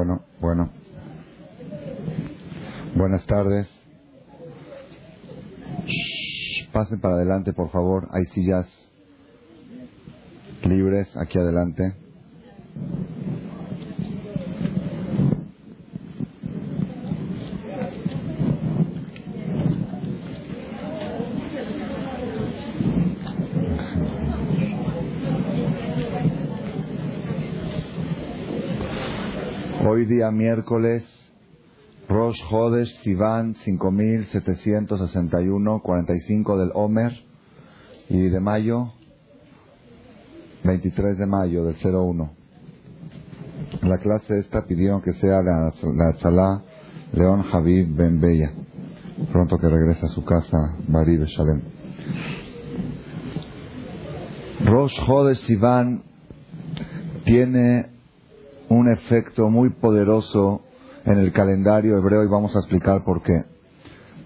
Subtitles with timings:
[0.00, 0.70] Bueno, bueno.
[2.96, 3.68] Buenas tardes.
[6.72, 8.08] pasen para adelante, por favor.
[8.10, 8.66] Hay sillas
[10.62, 11.82] libres aquí adelante.
[30.00, 31.04] Hoy día miércoles,
[32.08, 37.12] Rosh Hodesh Sivan 5761, 45 del Omer
[38.08, 38.94] y de mayo,
[40.64, 42.30] 23 de mayo del 01.
[43.82, 45.70] La clase esta pidieron que sea la,
[46.30, 46.62] la
[47.12, 48.54] León Javid Ben Bella,
[49.30, 51.60] pronto que regrese a su casa, Bari Shalem.
[54.64, 56.04] Rosh Hodesh Sivan
[57.26, 57.99] tiene
[58.70, 60.62] un efecto muy poderoso
[61.04, 63.44] en el calendario hebreo y vamos a explicar por qué.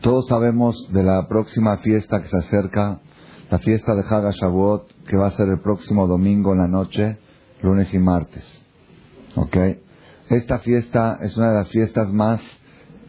[0.02, 3.00] Todos sabemos de la próxima fiesta que se acerca,
[3.50, 7.18] la fiesta de Haga Shavuot, que va a ser el próximo domingo en la noche,
[7.62, 8.62] lunes y martes.
[9.34, 9.56] ¿Ok?
[10.28, 12.42] Esta fiesta es una de las fiestas más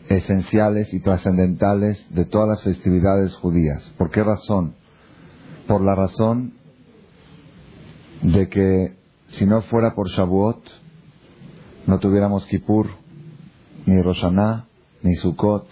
[0.08, 3.84] esenciales y trascendentales de todas las festividades judías.
[3.98, 4.76] ¿Por qué razón?
[5.68, 6.54] Por la razón
[8.22, 8.96] de que
[9.28, 10.85] si no fuera por Shavuot,
[11.88, 12.90] no tuviéramos Kippur,
[13.86, 14.68] ni Roshaná,
[15.02, 15.68] ni Sukkot,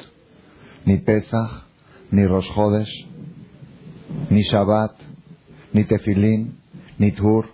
[0.86, 1.66] ni Pesach,
[2.12, 3.08] ni Rosh Hodesh,
[4.30, 4.96] ni Shabbat,
[5.74, 6.60] ni Tefilín,
[6.98, 7.50] ni Tur,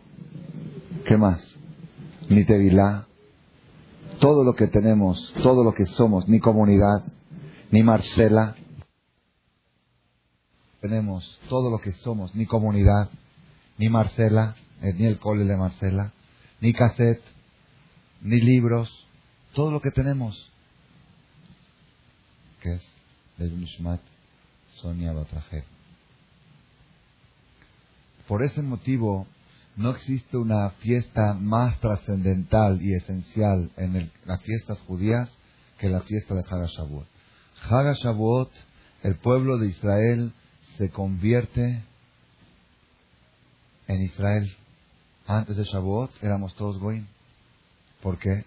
[1.06, 1.42] ¿qué más?
[2.30, 3.08] Ni Tevilá,
[4.20, 7.06] todo lo que tenemos, todo lo que somos, ni comunidad,
[7.72, 8.56] ni Marcela,
[10.82, 13.10] tenemos todo lo que somos, ni comunidad,
[13.78, 16.12] ni Marcela, eh, ni el cole de Marcela,
[16.60, 17.24] ni cassette,
[18.22, 18.90] ni libros,
[19.54, 20.50] todo lo que tenemos.
[22.62, 22.88] ¿Qué es?
[23.38, 23.50] De
[24.82, 25.64] Sonia Batrajer.
[28.28, 29.26] Por ese motivo,
[29.76, 35.38] no existe una fiesta más trascendental y esencial en las fiestas judías
[35.78, 37.08] que la fiesta de Hagashavuot.
[37.70, 38.52] Hagashavuot,
[39.04, 40.34] el pueblo de Israel
[40.78, 41.84] se convierte
[43.88, 44.56] en Israel.
[45.26, 47.06] Antes de Shavuot éramos todos goyim.
[48.02, 48.46] ¿Por qué?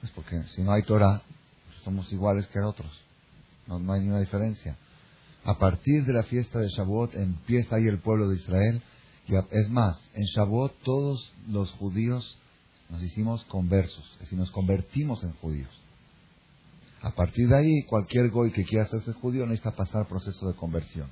[0.00, 1.22] Pues porque si no hay Torah,
[1.84, 2.92] somos iguales que otros.
[3.66, 4.76] No, hay ninguna diferencia.
[5.44, 8.82] A partir de la fiesta de Shavuot empieza ahí el pueblo de Israel.
[9.28, 12.36] Y es más, en Shavuot todos los judíos
[12.90, 15.70] nos hicimos conversos, es decir, nos convertimos en judíos.
[17.00, 21.08] A partir de ahí, cualquier goy que quiera hacerse judío necesita pasar proceso de conversión.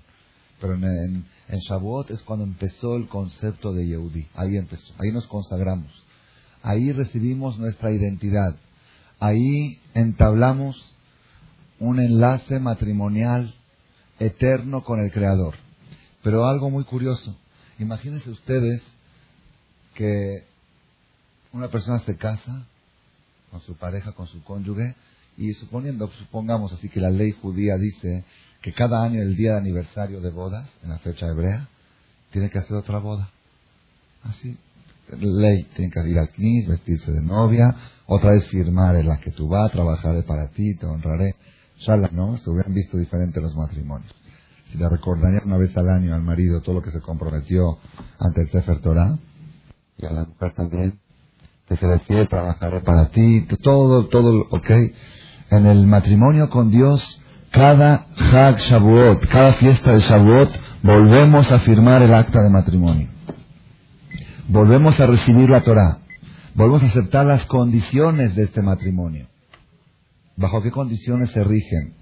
[0.60, 4.28] Pero en, en, Shavuot es cuando empezó el concepto de Yehudi.
[4.34, 5.90] Ahí empezó, ahí nos consagramos.
[6.62, 8.54] Ahí recibimos nuestra identidad.
[9.19, 10.94] Ahí entablamos
[11.78, 13.54] un enlace matrimonial
[14.19, 15.54] eterno con el Creador.
[16.22, 17.37] Pero algo muy curioso.
[17.78, 18.82] Imagínense ustedes
[19.94, 20.44] que
[21.53, 22.65] una persona se casa
[23.50, 24.94] con su pareja, con su cónyuge,
[25.37, 28.25] y suponiendo, supongamos así que la ley judía dice
[28.60, 31.69] que cada año, el día de aniversario de bodas, en la fecha hebrea,
[32.31, 33.31] tiene que hacer otra boda.
[34.22, 34.56] Así,
[35.19, 37.75] ley, tienen que ir al CNIS, vestirse de novia,
[38.06, 41.37] otra vez firmar en la que tú vas, trabajaré para ti, te honraré.
[41.78, 42.37] Shala, ¿no?
[42.38, 44.12] Se hubieran visto diferentes los matrimonios.
[44.71, 47.78] Si le recordaría una vez al año al marido todo lo que se comprometió
[48.19, 49.19] ante el Sefer Torah,
[49.97, 50.98] y a la mujer también,
[51.66, 54.71] que se decide trabajaré para ti, todo, todo, ok.
[55.50, 57.03] En el matrimonio con Dios,
[57.50, 60.50] cada Hag Shavuot, cada fiesta de Shavuot,
[60.82, 63.19] volvemos a firmar el acta de matrimonio
[64.50, 65.98] volvemos a recibir la Torah,
[66.54, 69.28] volvemos a aceptar las condiciones de este matrimonio.
[70.36, 71.94] ¿Bajo qué condiciones se rigen?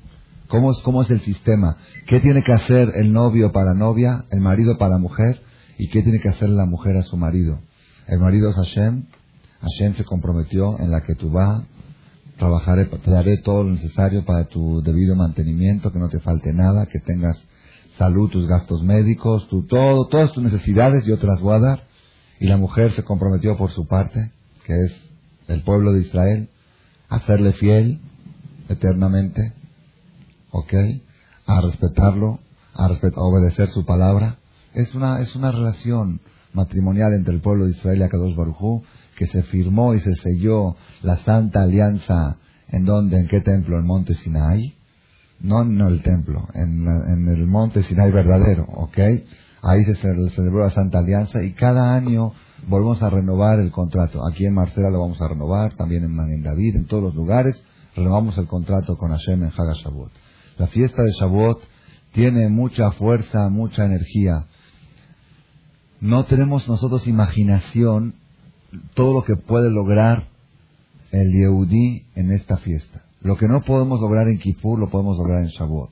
[0.48, 1.76] ¿Cómo es, ¿Cómo es el sistema?
[2.06, 5.42] ¿Qué tiene que hacer el novio para novia, el marido para mujer?
[5.78, 7.60] ¿Y qué tiene que hacer la mujer a su marido?
[8.06, 9.04] El marido es Hashem.
[9.60, 11.65] Hashem se comprometió en la que tú vas,
[12.39, 16.86] trabajaré, te daré todo lo necesario para tu debido mantenimiento, que no te falte nada,
[16.86, 17.36] que tengas
[17.98, 21.88] salud, tus gastos médicos, tu, todo, todas tus necesidades yo te las voy a dar.
[22.41, 24.33] Y la mujer se comprometió por su parte,
[24.65, 24.93] que es
[25.49, 26.49] el pueblo de Israel,
[27.09, 28.01] a serle fiel
[28.69, 29.55] eternamente,
[30.51, 30.75] ¿ok?
[31.47, 32.39] A respetarlo,
[32.75, 32.87] a,
[33.17, 34.39] obedecer su palabra.
[34.75, 36.21] Es una, es una relación
[36.53, 38.83] matrimonial entre el pueblo de Israel y Akadosh Barujú
[39.17, 42.37] que se firmó y se selló la santa alianza
[42.69, 44.75] en donde, en qué templo, en Monte Sinai,
[45.41, 48.99] no en el templo, en, en el Monte Sinai verdadero, ¿ok?
[49.63, 52.33] Ahí se celebró la Santa Alianza y cada año
[52.66, 54.27] volvemos a renovar el contrato.
[54.27, 57.60] Aquí en Marcela lo vamos a renovar, también en, David, en todos los lugares,
[57.97, 60.13] renovamos el contrato con Hashem en Haga Shavuot.
[60.59, 61.60] La fiesta de Shavuot
[62.13, 64.47] tiene mucha fuerza, mucha energía.
[66.01, 68.15] No tenemos nosotros imaginación
[68.95, 70.25] todo lo que puede lograr
[71.11, 73.03] el Yehudí en esta fiesta.
[73.21, 75.91] Lo que no podemos lograr en Kippur lo podemos lograr en Shavuot.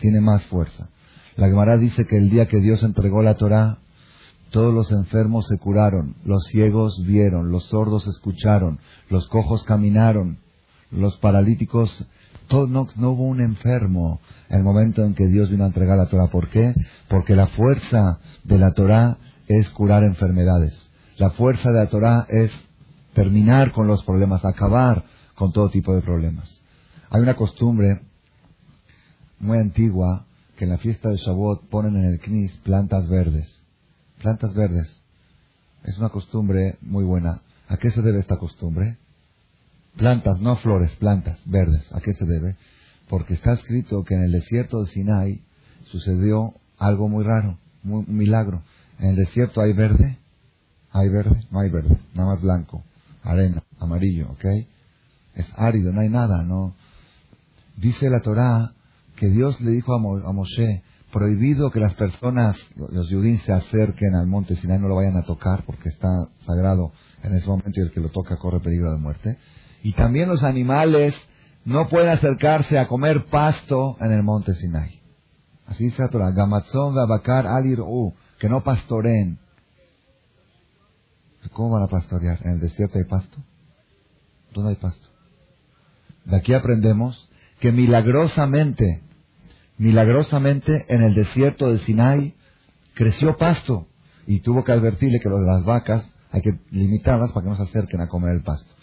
[0.00, 0.88] Tiene más fuerza.
[1.36, 3.78] La Gemara dice que el día que Dios entregó la Torah,
[4.50, 8.78] todos los enfermos se curaron, los ciegos vieron, los sordos escucharon,
[9.10, 10.38] los cojos caminaron,
[10.90, 12.06] los paralíticos,
[12.48, 15.98] todo, no, no, hubo un enfermo en el momento en que Dios vino a entregar
[15.98, 16.28] la Torah.
[16.28, 16.74] ¿Por qué?
[17.08, 19.18] Porque la fuerza de la Torah
[19.48, 20.88] es curar enfermedades.
[21.18, 22.52] La fuerza de la Torah es
[23.14, 25.04] terminar con los problemas, acabar
[25.34, 26.62] con todo tipo de problemas.
[27.10, 28.00] Hay una costumbre
[29.38, 30.25] muy antigua
[30.56, 33.62] que en la fiesta de Shavuot ponen en el Knis plantas verdes.
[34.20, 35.02] Plantas verdes.
[35.84, 37.42] Es una costumbre muy buena.
[37.68, 38.96] ¿A qué se debe esta costumbre?
[39.96, 41.92] Plantas, no flores, plantas verdes.
[41.92, 42.56] ¿A qué se debe?
[43.08, 45.42] Porque está escrito que en el desierto de Sinai
[45.84, 48.62] sucedió algo muy raro, muy, un milagro.
[48.98, 50.18] En el desierto hay verde,
[50.90, 52.82] hay verde, no hay verde, nada más blanco,
[53.22, 54.44] arena, amarillo, ¿ok?
[55.34, 56.74] Es árido, no hay nada, no.
[57.76, 58.72] Dice la Torá
[59.16, 60.82] que Dios le dijo a, Moshe,
[61.12, 65.24] prohibido que las personas, los judíos, se acerquen al monte Sinai, no lo vayan a
[65.24, 66.08] tocar porque está
[66.44, 66.92] sagrado
[67.22, 69.38] en ese momento y el que lo toca corre peligro de muerte.
[69.82, 71.14] Y también los animales
[71.64, 75.00] no pueden acercarse a comer pasto en el monte Sinai.
[75.66, 79.38] Así dice la Torah, Gamatzon Bakar Alir U, que no pastoreen.
[81.52, 82.38] ¿Cómo van a pastorear?
[82.44, 83.38] ¿En el desierto hay pasto?
[84.52, 85.08] ¿Dónde hay pasto?
[86.24, 87.28] De aquí aprendemos
[87.60, 89.02] que milagrosamente
[89.78, 92.34] milagrosamente en el desierto de Sinai
[92.94, 93.86] creció pasto
[94.26, 98.00] y tuvo que advertirle que las vacas hay que limitarlas para que no se acerquen
[98.00, 98.74] a comer el pasto.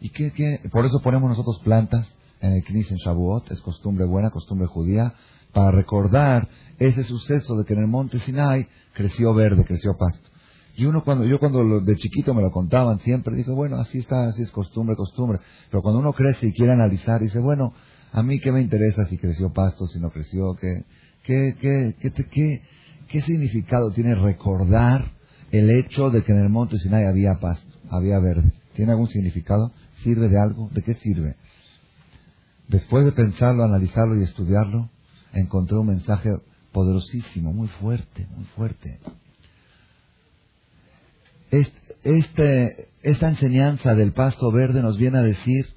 [0.00, 4.30] ¿Y qué, Por eso ponemos nosotros plantas en el Knis en Shavuot, es costumbre buena,
[4.30, 5.14] costumbre judía,
[5.52, 6.48] para recordar
[6.78, 10.28] ese suceso de que en el monte Sinai creció verde, creció pasto.
[10.76, 14.28] Y uno cuando, yo cuando de chiquito me lo contaban siempre, dije, bueno, así está,
[14.28, 15.38] así es costumbre, costumbre.
[15.70, 17.72] Pero cuando uno crece y quiere analizar, dice, bueno,
[18.12, 20.84] a mí qué me interesa si creció pasto, si no creció, qué,
[21.22, 22.62] qué, qué, qué,
[23.08, 25.12] qué, significado tiene recordar
[25.50, 28.52] el hecho de que en el monte Sinai había pasto, había verde.
[28.74, 29.72] ¿Tiene algún significado?
[30.02, 30.70] ¿Sirve de algo?
[30.72, 31.36] ¿De qué sirve?
[32.68, 34.90] Después de pensarlo, analizarlo y estudiarlo,
[35.32, 36.30] encontré un mensaje
[36.72, 38.98] poderosísimo, muy fuerte, muy fuerte.
[41.50, 45.75] Este, esta enseñanza del pasto verde nos viene a decir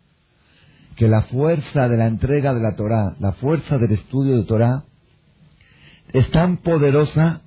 [1.00, 4.84] que la fuerza de la entrega de la Torah, la fuerza del estudio de Torah,
[6.12, 7.40] es tan poderosa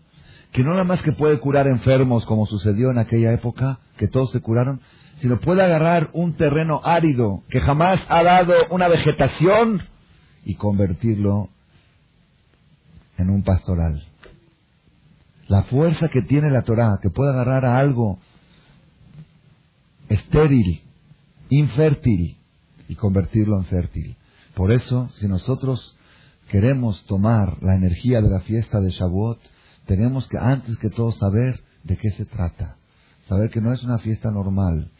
[0.52, 4.32] que no nada más que puede curar enfermos como sucedió en aquella época, que todos
[4.32, 4.80] se curaron,
[5.16, 9.82] sino puede agarrar un terreno árido que jamás ha dado una vegetación
[10.46, 11.50] y convertirlo
[13.18, 14.02] en un pastoral.
[15.48, 18.18] La fuerza que tiene la Torah, que puede agarrar a algo
[20.08, 20.80] estéril,
[21.50, 22.38] infértil,
[22.92, 24.16] y convertirlo en fértil.
[24.54, 25.96] Por eso, si nosotros
[26.48, 29.38] queremos tomar la energía de la fiesta de Shavuot,
[29.86, 32.76] tenemos que antes que todo saber de qué se trata.
[33.26, 34.90] Saber que no es una fiesta normal,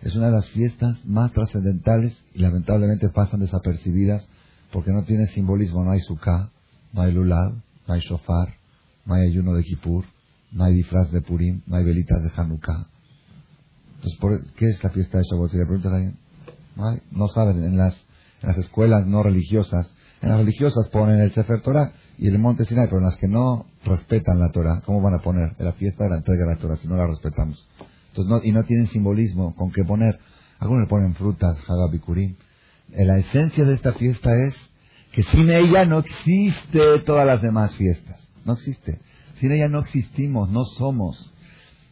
[0.00, 4.26] es una de las fiestas más trascendentales y lamentablemente pasan desapercibidas
[4.72, 6.50] porque no tiene simbolismo, no hay sukkah,
[6.94, 7.52] no hay lulav,
[7.86, 8.54] no hay shofar,
[9.04, 10.06] no hay ayuno de Kippur,
[10.52, 12.86] no hay disfraz de Purim, no hay velitas de Hanukkah.
[13.96, 15.50] Entonces, ¿qué es la fiesta de Shavuot?
[15.50, 16.21] Si le preguntan a alguien,
[16.76, 17.94] no saben, en las,
[18.42, 22.64] en las escuelas no religiosas, en las religiosas ponen el Sefer Torah y el Monte
[22.64, 26.04] Sinai, pero en las que no respetan la Torah, ¿cómo van a poner la fiesta
[26.04, 27.66] de la entrega de la Torah si no la respetamos?
[28.14, 30.18] Entonces, y no tienen simbolismo con qué poner.
[30.58, 32.36] Algunos le ponen frutas, Hagabikurim.
[32.92, 34.54] Eh, la esencia de esta fiesta es
[35.12, 38.20] que sin ella no existe todas las demás fiestas.
[38.44, 39.00] No existe.
[39.40, 41.32] Sin ella no existimos, no somos.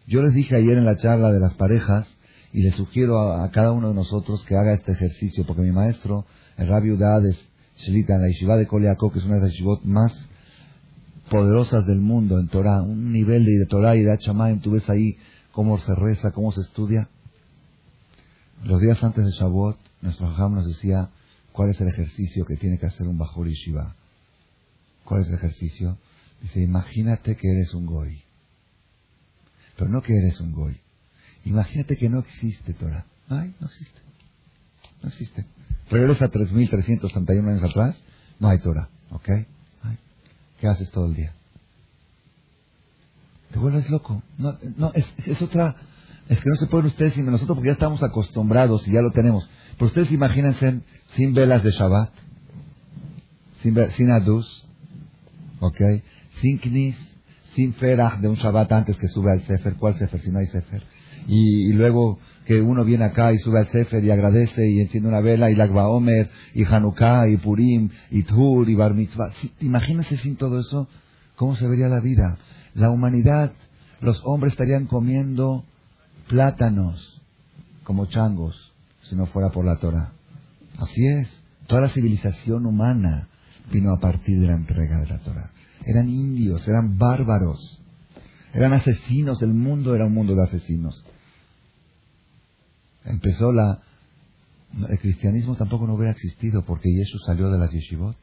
[0.06, 2.06] Yo les dije ayer en la charla de las parejas
[2.52, 6.26] y le sugiero a, cada uno de nosotros que haga este ejercicio, porque mi maestro,
[6.56, 7.36] el Rabbi Udades
[7.76, 10.12] Shelita, en la Yeshiva de Koliakó, que es una de las yeshivot más
[11.30, 15.16] poderosas del mundo en Torah, un nivel de, Torah y de Hachamayim, tú ves ahí
[15.52, 17.08] cómo se reza, cómo se estudia.
[18.64, 21.08] Los días antes de Shavuot, nuestro Hajam nos decía
[21.52, 23.94] cuál es el ejercicio que tiene que hacer un Bajor Yeshiva.
[25.04, 25.96] ¿Cuál es el ejercicio?
[26.42, 28.22] Dice, imagínate que eres un Goy.
[29.76, 30.80] Pero no que eres un Goy.
[31.44, 33.04] Imagínate que no existe Torah.
[33.28, 34.00] Ay, no existe.
[35.02, 35.44] No existe.
[35.90, 37.96] Regresa 3.331 años atrás,
[38.38, 38.88] no hay Torah.
[39.10, 39.28] ¿Ok?
[40.60, 41.32] ¿Qué haces todo el día?
[43.58, 44.22] vuelves loco.
[44.38, 45.76] No, no es, es otra...
[46.28, 49.10] Es que no se pueden ustedes sin nosotros porque ya estamos acostumbrados y ya lo
[49.10, 49.48] tenemos.
[49.76, 50.80] Pero ustedes imagínense
[51.16, 52.12] sin velas de Shabbat,
[53.62, 54.64] sin, sin Adus,
[55.58, 55.80] ¿ok?
[56.40, 56.96] Sin Knis,
[57.54, 59.74] sin Ferah de un Shabbat antes que sube al Sefer.
[59.74, 60.84] ¿Cuál Sefer si no hay Sefer?
[61.26, 65.20] Y, luego que uno viene acá y sube al Sefer y agradece y enciende una
[65.20, 69.32] vela y Lagba Omer y Hanukkah y Purim y Tur y Bar Mitzvah.
[69.60, 70.88] imagínense sin todo eso
[71.36, 72.38] cómo se vería la vida.
[72.74, 73.52] La humanidad,
[74.00, 75.64] los hombres estarían comiendo
[76.28, 77.20] plátanos
[77.84, 78.72] como changos
[79.02, 80.12] si no fuera por la Torah.
[80.78, 81.42] Así es.
[81.66, 83.28] Toda la civilización humana
[83.72, 85.50] vino a partir de la entrega de la Torah.
[85.84, 87.80] Eran indios, eran bárbaros,
[88.52, 91.04] eran asesinos, el mundo era un mundo de asesinos.
[93.04, 93.80] Empezó la...
[94.88, 98.16] El cristianismo tampoco no hubiera existido porque Jesús salió de las yeshivot.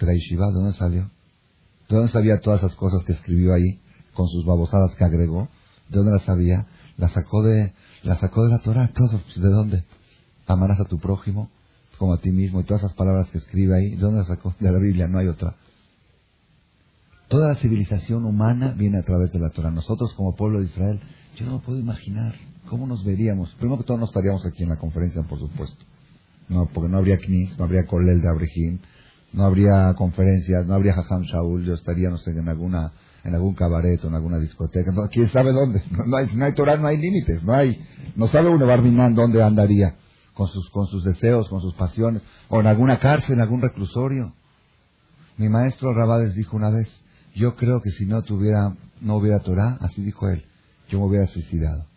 [0.00, 1.10] De la yeshiva, ¿de dónde salió?
[1.88, 3.78] ¿De dónde sabía todas esas cosas que escribió ahí,
[4.14, 5.48] con sus babosadas que agregó?
[5.90, 6.66] ¿De dónde las sabía?
[6.96, 9.20] Las sacó de, la sacó de la Torah, todo.
[9.36, 9.84] ¿De dónde?
[10.46, 11.50] Amarás a tu prójimo
[11.98, 13.90] como a ti mismo y todas esas palabras que escribe ahí.
[13.90, 14.54] ¿De dónde las sacó?
[14.58, 15.54] De la Biblia, no hay otra.
[17.28, 19.70] Toda la civilización humana viene a través de la Torah.
[19.70, 21.00] Nosotros como pueblo de Israel,
[21.36, 22.34] yo no puedo imaginar
[22.72, 23.54] cómo nos veríamos.
[23.56, 25.84] Primero que todo no estaríamos aquí en la conferencia, por supuesto.
[26.48, 28.78] No, porque no habría Knis, no habría Kolel de Abrejim,
[29.34, 32.92] no habría conferencias, no habría Jajam Shaul, yo estaría, no sé, en alguna
[33.24, 36.78] en algún cabaret o en alguna discoteca, quién sabe dónde, no, hay, no hay Torah,
[36.78, 37.78] no hay límites, no hay,
[38.16, 39.96] no sabe uno Barminán dónde andaría,
[40.32, 44.32] con sus, con sus deseos, con sus pasiones, o en alguna cárcel, en algún reclusorio.
[45.36, 49.76] Mi maestro Rabades dijo una vez, yo creo que si no tuviera, no hubiera Torah,
[49.82, 50.42] así dijo él,
[50.88, 51.91] yo me hubiera suicidado.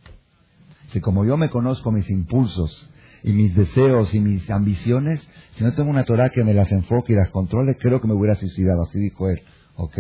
[0.88, 2.90] Si como yo me conozco mis impulsos
[3.24, 7.14] y mis deseos y mis ambiciones, si no tengo una Torah que me las enfoque
[7.14, 9.42] y las controle, creo que me hubiera suicidado, así dijo él.
[9.76, 9.98] ¿Ok?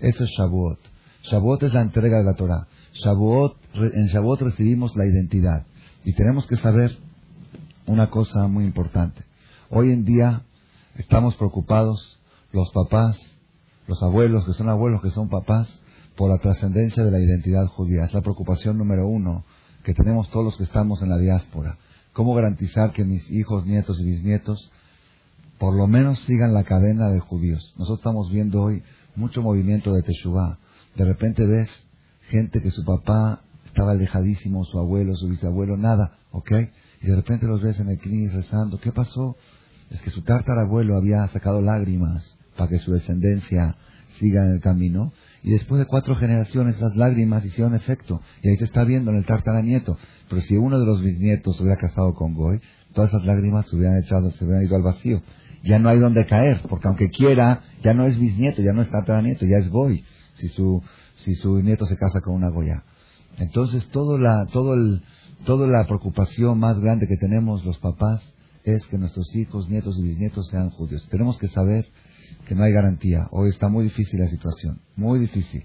[0.00, 0.78] Eso es Shavuot.
[1.22, 2.66] Shavuot es la entrega de la Torah.
[2.94, 5.66] Shavuot, en Shavuot recibimos la identidad.
[6.04, 6.96] Y tenemos que saber
[7.86, 9.22] una cosa muy importante.
[9.70, 10.42] Hoy en día
[10.96, 12.18] estamos preocupados,
[12.52, 13.16] los papás,
[13.86, 15.68] los abuelos que son abuelos, que son papás,
[16.16, 18.04] por la trascendencia de la identidad judía.
[18.04, 19.44] Es la preocupación número uno
[19.82, 21.78] que tenemos todos los que estamos en la diáspora.
[22.12, 24.70] ¿Cómo garantizar que mis hijos, nietos y bisnietos
[25.58, 27.74] por lo menos sigan la cadena de judíos?
[27.76, 28.82] Nosotros estamos viendo hoy
[29.16, 30.58] mucho movimiento de Teshuvah.
[30.96, 31.68] De repente ves
[32.28, 36.52] gente que su papá estaba alejadísimo, su abuelo, su bisabuelo, nada, ¿ok?
[37.02, 38.78] Y de repente los ves en el clínico rezando.
[38.78, 39.36] ¿Qué pasó?
[39.90, 43.76] Es que su tartarabuelo había sacado lágrimas para que su descendencia
[44.18, 45.12] siga en el camino.
[45.42, 48.20] Y después de cuatro generaciones, esas lágrimas hicieron efecto.
[48.42, 49.98] Y ahí se está viendo en el tartaranieto.
[50.28, 52.60] Pero si uno de los bisnietos hubiera casado con Goy,
[52.94, 55.20] todas esas lágrimas se hubieran echado, se hubieran ido al vacío.
[55.64, 58.90] Ya no hay donde caer, porque aunque quiera, ya no es bisnieto, ya no es
[58.90, 60.04] tartaranieto, ya es Goy.
[60.34, 60.82] Si su,
[61.16, 62.84] si su nieto se casa con una Goya.
[63.38, 65.02] Entonces, todo la, todo el,
[65.44, 68.22] toda la preocupación más grande que tenemos los papás
[68.64, 71.08] es que nuestros hijos, nietos y bisnietos sean judíos.
[71.10, 71.88] Tenemos que saber
[72.46, 73.28] que no hay garantía.
[73.30, 75.64] Hoy está muy difícil la situación, muy difícil.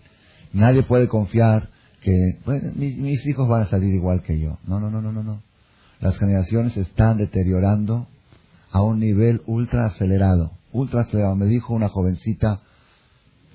[0.53, 1.69] Nadie puede confiar
[2.01, 2.39] que
[2.75, 4.59] mis, hijos van a salir igual que yo.
[4.65, 5.41] No, no, no, no, no, no.
[5.99, 8.07] Las generaciones están deteriorando
[8.71, 11.35] a un nivel ultra acelerado, ultra acelerado.
[11.35, 12.61] Me dijo una jovencita,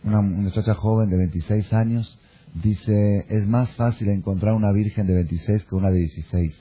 [0.05, 2.19] una muchacha joven de 26 años,
[2.63, 6.61] dice, es más fácil encontrar una virgen de 26 que una de 16.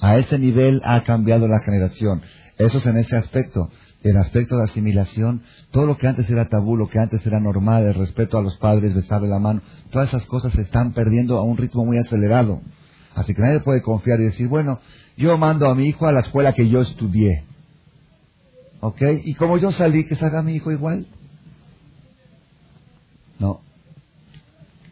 [0.00, 2.22] A ese nivel ha cambiado la generación.
[2.58, 3.70] Eso es en ese aspecto
[4.02, 7.84] el aspecto de asimilación, todo lo que antes era tabú, lo que antes era normal,
[7.84, 11.42] el respeto a los padres, besarle la mano, todas esas cosas se están perdiendo a
[11.42, 12.60] un ritmo muy acelerado.
[13.14, 14.80] Así que nadie puede confiar y decir, bueno,
[15.16, 17.44] yo mando a mi hijo a la escuela que yo estudié.
[18.80, 19.02] ¿Ok?
[19.24, 21.06] Y como yo salí, que salga mi hijo igual.
[23.38, 23.60] No.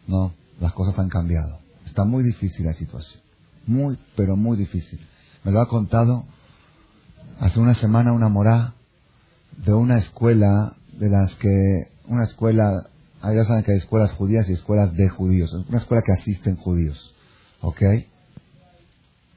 [0.07, 1.59] No, las cosas han cambiado.
[1.85, 3.21] Está muy difícil la situación.
[3.67, 4.99] Muy, pero muy difícil.
[5.43, 6.23] Me lo ha contado
[7.39, 8.75] hace una semana una morá
[9.57, 12.87] de una escuela de las que, una escuela,
[13.23, 17.15] ya saben que hay escuelas judías y escuelas de judíos, una escuela que asisten judíos,
[17.61, 17.81] ¿ok?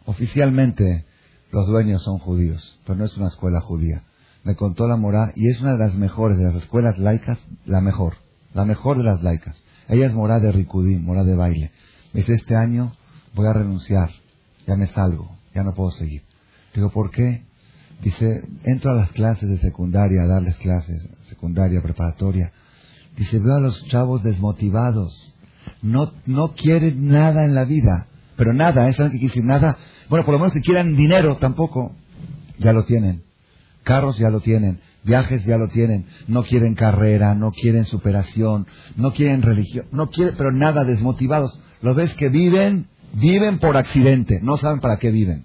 [0.06, 1.04] Oficialmente
[1.50, 4.02] los dueños son judíos, pero no es una escuela judía.
[4.42, 7.80] Me contó la Morá y es una de las mejores de las escuelas laicas, la
[7.80, 8.14] mejor,
[8.52, 9.62] la mejor de las laicas.
[9.88, 11.70] Ella es Morá de Ricudín, Morá de baile.
[12.12, 12.92] dice, este año
[13.34, 14.10] voy a renunciar,
[14.66, 16.22] ya me salgo, ya no puedo seguir.
[16.74, 17.44] Digo, ¿por qué?
[18.02, 22.52] Dice, entro a las clases de secundaria, a darles clases, secundaria, preparatoria.
[23.16, 25.34] Dice, veo a los chavos desmotivados.
[25.80, 28.08] No, no quieren nada en la vida.
[28.36, 28.92] Pero nada, ¿eh?
[28.92, 29.44] ¿saben qué quiere decir?
[29.44, 29.78] Nada.
[30.08, 31.94] Bueno, por lo menos que quieran dinero tampoco.
[32.58, 33.22] Ya lo tienen.
[33.84, 34.80] Carros ya lo tienen.
[35.04, 36.06] Viajes ya lo tienen.
[36.26, 41.60] No quieren carrera, no quieren superación, no quieren religión, no quieren, pero nada desmotivados.
[41.82, 45.44] Lo ves que viven, viven por accidente, no saben para qué viven.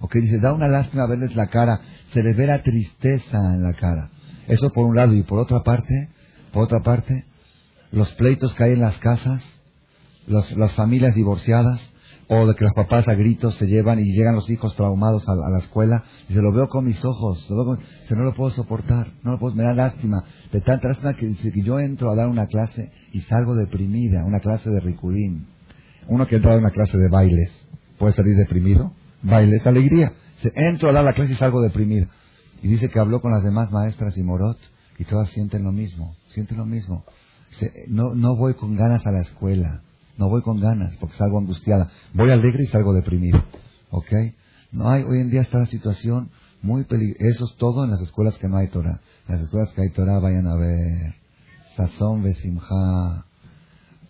[0.00, 1.80] Ok, dice, da una lástima verles la cara,
[2.12, 4.10] se les ve la tristeza en la cara.
[4.46, 6.08] Eso por un lado, y por otra parte,
[6.52, 7.24] por otra parte,
[7.90, 9.42] los pleitos que hay en las casas,
[10.26, 11.80] las familias divorciadas,
[12.28, 15.34] o de que los papás a gritos se llevan y llegan los hijos traumados a,
[15.50, 17.78] la escuela, y se lo veo con mis ojos, lo veo
[18.10, 21.62] no lo puedo soportar, no lo puedo, me da lástima, de tanta lástima que, que
[21.62, 25.46] yo entro a dar una clase y salgo deprimida, una clase de ricudín.
[26.08, 28.92] Uno que entra a una clase de bailes, ¿puede salir deprimido?
[29.22, 30.12] Bailes, alegría.
[30.42, 32.06] Se, entro a la clase y salgo deprimido.
[32.62, 34.58] Y dice que habló con las demás maestras y Morot,
[34.98, 37.04] y todas sienten lo mismo, sienten lo mismo.
[37.88, 39.82] no, no voy con ganas a la escuela
[40.18, 41.90] no voy con ganas porque salgo angustiada.
[42.12, 43.42] Voy alegre y salgo deprimido.
[43.90, 44.12] ¿Ok?
[44.72, 47.24] No hay, hoy en día está la situación muy peligrosa.
[47.24, 49.00] Eso es todo en las escuelas que no hay Torah.
[49.28, 51.14] En las escuelas que hay Torah vayan a ver.
[51.76, 53.24] Sazón Besimha.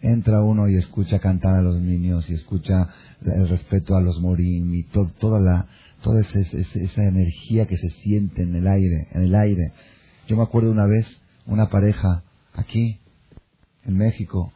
[0.01, 2.89] Entra uno y escucha cantar a los niños y escucha
[3.25, 5.67] el respeto a los morim y toda la,
[6.03, 9.73] toda esa, esa energía que se siente en el aire, en el aire.
[10.29, 11.07] Yo me acuerdo una vez,
[11.47, 12.23] una pareja
[12.55, 13.01] aquí,
[13.85, 14.53] en México,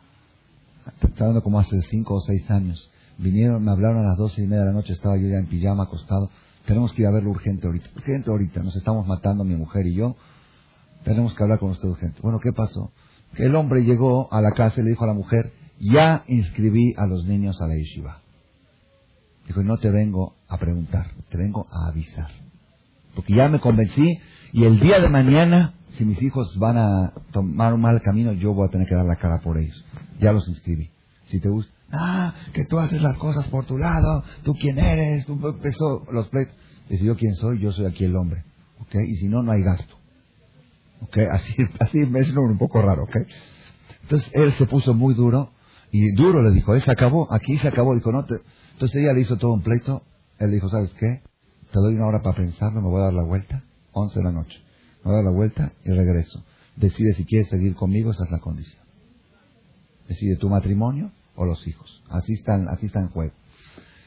[1.02, 2.90] Estaba como hace cinco o seis años.
[3.18, 5.46] Vinieron, me hablaron a las doce y media de la noche, estaba yo ya en
[5.46, 6.30] pijama acostado.
[6.66, 7.90] Tenemos que ir a verlo urgente ahorita.
[7.96, 10.16] Urgente ahorita, nos estamos matando mi mujer y yo.
[11.04, 12.20] Tenemos que hablar con usted urgente.
[12.22, 12.92] Bueno, ¿qué pasó?
[13.34, 16.94] Que el hombre llegó a la casa y le dijo a la mujer, ya inscribí
[16.96, 18.21] a los niños a la yeshiva.
[19.46, 22.28] Dijo, no te vengo a preguntar, te vengo a avisar.
[23.14, 24.18] Porque ya me convencí
[24.52, 28.54] y el día de mañana, si mis hijos van a tomar un mal camino, yo
[28.54, 29.84] voy a tener que dar la cara por ellos
[30.22, 30.90] ya los inscribí.
[31.26, 35.26] Si te gusta, ah, que tú haces las cosas por tu lado, tú quién eres,
[35.26, 36.54] tú empezó los pleitos.
[36.88, 38.44] Dice, yo quién soy, yo soy aquí el hombre.
[38.80, 38.94] ¿Ok?
[38.94, 39.94] Y si no, no hay gasto.
[41.02, 41.18] ¿Ok?
[41.32, 43.04] Así, así es un poco raro.
[43.04, 43.16] ¿Ok?
[44.02, 45.52] Entonces él se puso muy duro
[45.90, 47.94] y duro le dijo, se acabó, aquí se acabó.
[47.94, 48.36] Dijo, no te...
[48.72, 50.02] Entonces ella le hizo todo un pleito.
[50.38, 51.22] Él dijo, ¿sabes qué?
[51.70, 53.62] Te doy una hora para pensarlo, me voy a dar la vuelta.
[53.92, 54.58] 11 de la noche.
[55.04, 56.42] Me voy a dar la vuelta y regreso.
[56.76, 58.82] Decide si quieres seguir conmigo, esa es la condición
[60.12, 62.02] decide tu matrimonio o los hijos.
[62.08, 63.32] Así están, así está en juego.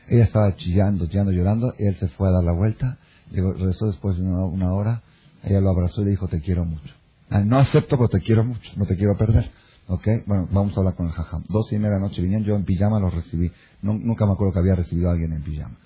[0.08, 3.00] Ella estaba chillando, chillando, llorando, y él se fue a dar la vuelta,
[3.32, 5.02] regresó después de una, hora,
[5.44, 6.94] ella lo abrazó y le dijo, te quiero mucho.
[7.30, 9.50] Ah, no acepto, pero te quiero mucho, no te quiero perder.
[9.88, 10.08] ¿Ok?
[10.26, 11.44] Bueno, vamos a hablar con el jajam.
[11.48, 13.52] Dos y media de la noche vinieron, yo en pijama los recibí.
[13.82, 15.78] nunca me acuerdo que había recibido a alguien en pijama.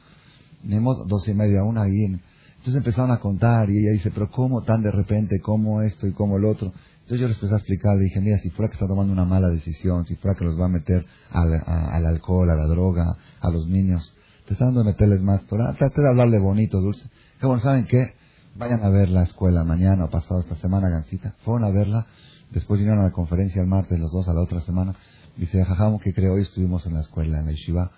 [0.61, 2.03] Tenemos dos y media, una ahí.
[2.03, 5.39] Entonces empezaron a contar y ella dice, pero ¿cómo tan de repente?
[5.39, 6.73] ¿Cómo esto y cómo el otro?
[7.09, 9.25] Entonces yo les empecé a explicar, le dije, mira, si fuera que está tomando una
[9.25, 13.49] mala decisión, si fuera que los va a meter al, alcohol, a la droga, a
[13.49, 14.13] los niños,
[14.45, 17.09] te está dando de meterles más Torah, trate de hablarle bonito, dulce.
[17.39, 18.13] Que bueno, ¿saben qué?
[18.57, 21.33] Vayan a ver la escuela mañana o pasado esta semana, Gancita.
[21.43, 22.05] Fueron a verla,
[22.51, 24.95] después vinieron a la conferencia el martes, los dos a la otra semana.
[25.37, 27.91] Dice, jajamo, que creo, hoy estuvimos en la escuela, en la yeshiva.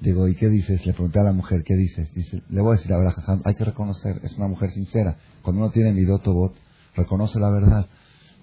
[0.00, 0.84] Digo, ¿y qué dices?
[0.86, 2.12] Le pregunté a la mujer, ¿qué dices?
[2.14, 5.16] Dice, le voy a decir la verdad, jajam, hay que reconocer, es una mujer sincera.
[5.42, 6.54] Cuando uno tiene mi bot,
[6.94, 7.86] reconoce la verdad.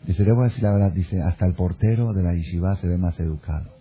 [0.06, 2.88] Dice, le voy a decir la verdad, dice, hasta el portero de la yeshiva se
[2.88, 3.74] ve más educado.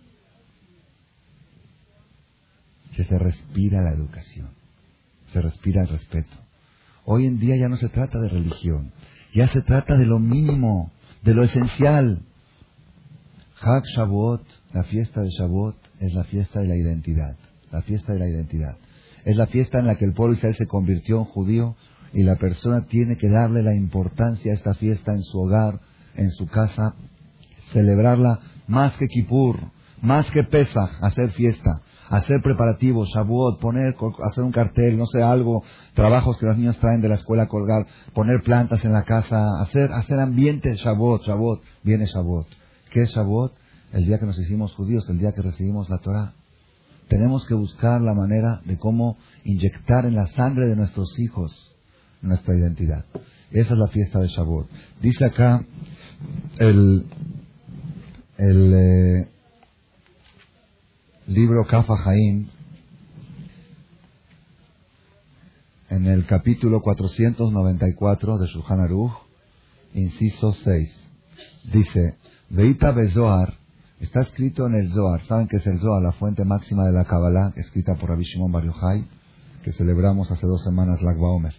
[2.95, 4.47] Que se respira la educación,
[5.33, 6.35] se respira el respeto.
[7.03, 8.91] Hoy en día ya no se trata de religión,
[9.33, 10.91] ya se trata de lo mínimo,
[11.25, 12.21] de lo esencial.
[13.59, 17.35] Hag Shavuot, la fiesta de Shavuot, es la fiesta de la identidad,
[17.71, 18.77] la fiesta de la identidad.
[19.25, 21.75] Es la fiesta en la que el pueblo Israel se convirtió en judío
[22.13, 25.79] y la persona tiene que darle la importancia a esta fiesta en su hogar,
[26.15, 26.93] en su casa,
[27.73, 29.57] celebrarla más que Kippur,
[30.01, 35.63] más que Pesach, hacer fiesta, hacer preparativos, Shavuot, poner, hacer un cartel, no sé, algo,
[35.93, 39.91] trabajos que los niños traen de la escuela colgar, poner plantas en la casa, hacer,
[39.91, 42.47] hacer ambiente Shavuot, Shavuot, viene Shavuot.
[42.91, 43.53] ¿Qué es Shavuot?
[43.93, 46.33] El día que nos hicimos judíos, el día que recibimos la Torah.
[47.07, 51.75] Tenemos que buscar la manera de cómo inyectar en la sangre de nuestros hijos
[52.21, 53.05] nuestra identidad.
[53.51, 54.67] Esa es la fiesta de Shavuot.
[55.01, 55.63] Dice acá
[56.57, 57.05] el,
[58.37, 59.29] el eh,
[61.27, 62.47] libro Kafa Jaim,
[65.89, 69.13] en el capítulo 494 de Shulchan Aruch,
[69.93, 71.09] inciso 6,
[71.71, 72.17] dice,
[72.49, 73.55] Veita Bezoar,
[73.99, 76.03] está escrito en el Zohar, ¿saben qué es el Zohar?
[76.03, 78.63] La fuente máxima de la Kabbalah, escrita por Rabbi Shimon Bar
[79.63, 81.55] que celebramos hace dos semanas la Omer.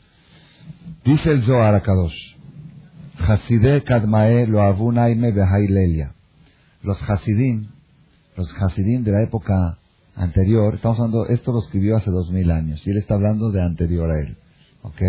[1.04, 2.36] Dice el Zohar a Kadosh,
[3.18, 6.12] Hasidé Kadmae lo abunaime behailelia.
[6.82, 7.68] Los Hasidim,
[8.36, 9.78] los Hasidim de la época
[10.14, 13.62] anterior, estamos hablando, esto lo escribió hace dos mil años, y él está hablando de
[13.62, 14.36] anterior a él.
[14.82, 15.00] ¿Ok?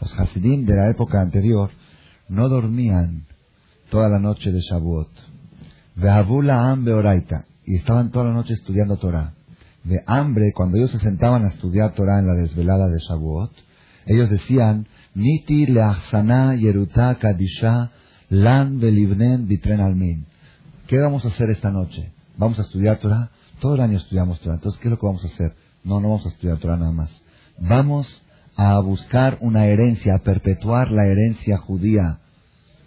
[0.00, 1.70] Los Hasidim de la época anterior
[2.28, 3.26] no dormían
[3.90, 5.10] toda la noche de Shavuot.
[7.66, 9.34] Y estaban toda la noche estudiando Torah.
[9.84, 13.52] De hambre, cuando ellos se sentaban a estudiar Torah en la desvelada de Shavuot,
[14.06, 17.90] ellos decían, Niti leachsana yeruta kadisha
[18.30, 20.26] lan belibnen bitren almin.
[20.86, 22.12] ¿Qué vamos a hacer esta noche?
[22.40, 23.30] ¿Vamos a estudiar Torah?
[23.60, 24.54] Todo el año estudiamos Torah.
[24.54, 25.54] Entonces, ¿qué es lo que vamos a hacer?
[25.84, 27.22] No, no vamos a estudiar Torah nada más.
[27.58, 28.22] Vamos
[28.56, 32.20] a buscar una herencia, a perpetuar la herencia judía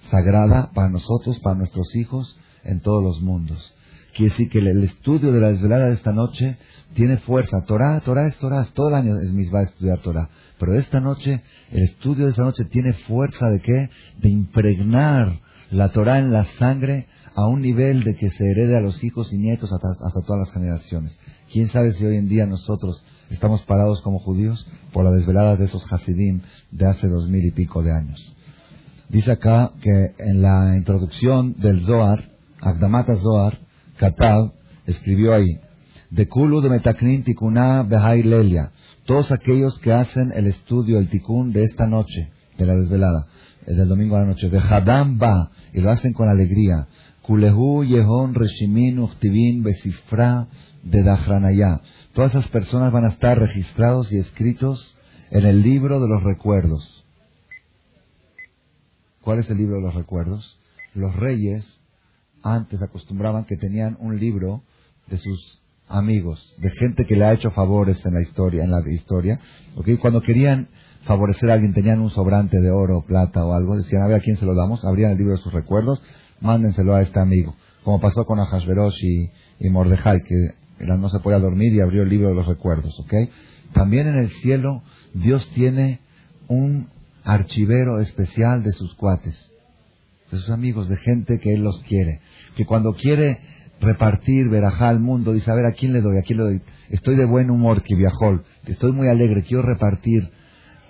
[0.10, 3.76] sagrada para nosotros, para nuestros hijos, en todos los mundos.
[4.16, 6.58] Quiere decir que el estudio de la desvelada de esta noche
[6.96, 7.64] tiene fuerza.
[7.68, 8.68] Torah, Torah es Torah.
[8.74, 10.30] Todo el año es va a estudiar Torah.
[10.58, 13.92] Pero esta noche, el estudio de esta noche tiene fuerza de qué?
[14.18, 18.82] De impregnar la Torah en la sangre a un nivel de que se herede a
[18.82, 21.18] los hijos y nietos hasta, todas las generaciones.
[21.52, 25.66] ¿Quién sabe si hoy en día nosotros estamos parados como judíos por la desvelada de
[25.66, 26.42] esos Hasidim
[26.72, 28.36] de hace dos mil y pico de años?
[29.10, 32.30] Dice acá que en la introducción del Zohar,
[32.62, 33.60] Agdamata Zohar,
[33.98, 34.54] Katab,
[34.86, 35.60] escribió ahí,
[36.10, 38.72] de Kulu de Metaknin Tikuna Behai Lelia,
[39.06, 43.28] todos aquellos que hacen el estudio, el tikun de esta noche, de la desvelada,
[43.66, 46.88] del domingo a la noche, de Hadam Ba, y lo hacen con alegría,
[47.24, 50.48] Kulehu Yehon Reshimin Uchtivin Besifra
[50.84, 51.82] de Dahranaya.
[52.14, 54.96] Todas esas personas van a estar registrados y escritos
[55.32, 57.06] en el libro de los recuerdos.
[59.22, 60.60] ¿Cuál es el libro de los recuerdos?
[60.94, 61.80] Los reyes
[62.44, 64.64] antes acostumbraban que tenían un libro
[65.08, 68.82] de sus amigos, de gente que le ha hecho favores en la historia, en la
[68.90, 69.40] historia,
[69.76, 69.98] ¿okay?
[69.98, 70.68] Cuando querían
[71.04, 74.22] favorecer a alguien, tenían un sobrante de oro, plata o algo, decían, a ver a
[74.22, 76.02] quién se lo damos, abrían el libro de sus recuerdos,
[76.44, 80.52] mándenselo a este amigo, como pasó con Ahasverosh y, y Mordejai, que
[80.86, 83.14] no se podía dormir y abrió el libro de los recuerdos, ¿ok?
[83.74, 86.00] También en el cielo Dios tiene
[86.48, 86.88] un
[87.24, 89.52] archivero especial de sus cuates,
[90.32, 92.20] de sus amigos, de gente que Él los quiere,
[92.56, 93.40] que cuando quiere
[93.80, 96.18] repartir verajá al mundo, dice, a ver, ¿a quién le doy?
[96.18, 96.62] ¿A quién le doy?
[96.90, 100.30] Estoy de buen humor, que viajó, estoy muy alegre, quiero repartir,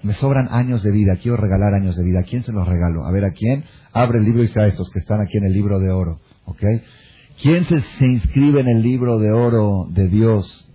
[0.03, 3.05] me sobran años de vida, quiero regalar años de vida, ¿a quién se los regalo?
[3.05, 3.63] A ver, ¿a quién?
[3.93, 6.63] Abre el libro y a estos que están aquí en el libro de oro, ¿ok?
[7.41, 10.67] ¿Quién se, se inscribe en el libro de oro de Dios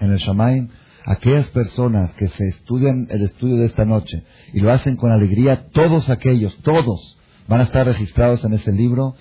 [0.00, 0.68] en el Shamaim?
[1.06, 5.68] Aquellas personas que se estudian el estudio de esta noche y lo hacen con alegría,
[5.72, 7.16] todos aquellos, todos
[7.48, 9.14] van a estar registrados en ese libro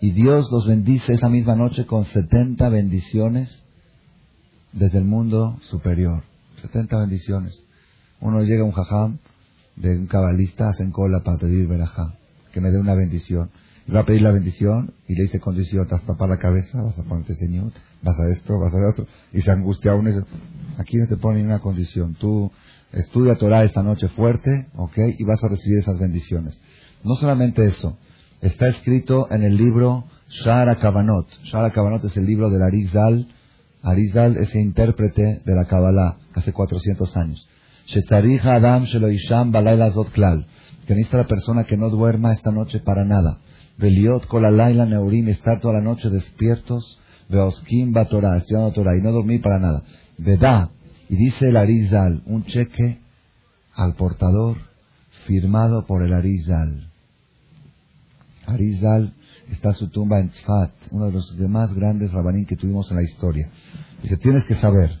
[0.00, 3.62] y Dios los bendice esa misma noche con 70 bendiciones
[4.72, 6.24] desde el mundo superior.
[6.60, 7.62] 70 bendiciones.
[8.22, 9.18] Uno llega a un jajam
[9.76, 12.14] de un cabalista, hacen cola para pedir verajá,
[12.52, 13.50] que me dé una bendición.
[13.94, 16.80] Va a pedir la bendición y le dice condición, te vas a tapar la cabeza,
[16.80, 19.06] vas a ponerte señor, vas a esto, vas a otro.
[19.32, 20.26] Y se angustia uno y dice,
[20.78, 22.14] aquí no te pone una condición.
[22.14, 22.50] Tú
[22.92, 24.98] estudia Torah esta noche fuerte, ¿ok?
[25.18, 26.58] Y vas a recibir esas bendiciones.
[27.04, 27.98] No solamente eso,
[28.42, 31.28] Está escrito en el libro Shara Kavanot.
[31.44, 33.28] Shara Kavanot es el libro del Arizal.
[33.84, 37.48] Arizal es el intérprete de la Kabbalah hace 400 años.
[38.44, 39.52] Adam Sheloisham
[39.92, 40.46] Zot Klal.
[40.86, 43.38] Que necesita la persona que no duerma esta noche para nada.
[43.78, 46.98] Beliot Kolalaila Neurim, estar toda la noche despiertos.
[47.28, 49.82] Beoskim Batorah, estudiando Torah y no dormir para nada.
[50.18, 50.70] Veda,
[51.08, 52.98] y dice el Arizal, un cheque
[53.74, 54.58] al portador
[55.26, 56.90] firmado por el Arizal.
[58.46, 59.14] Arizal
[59.50, 63.02] está su tumba en Tzfat, uno de los más grandes rabanín que tuvimos en la
[63.02, 63.50] historia.
[64.02, 65.00] Dice, tienes que saber,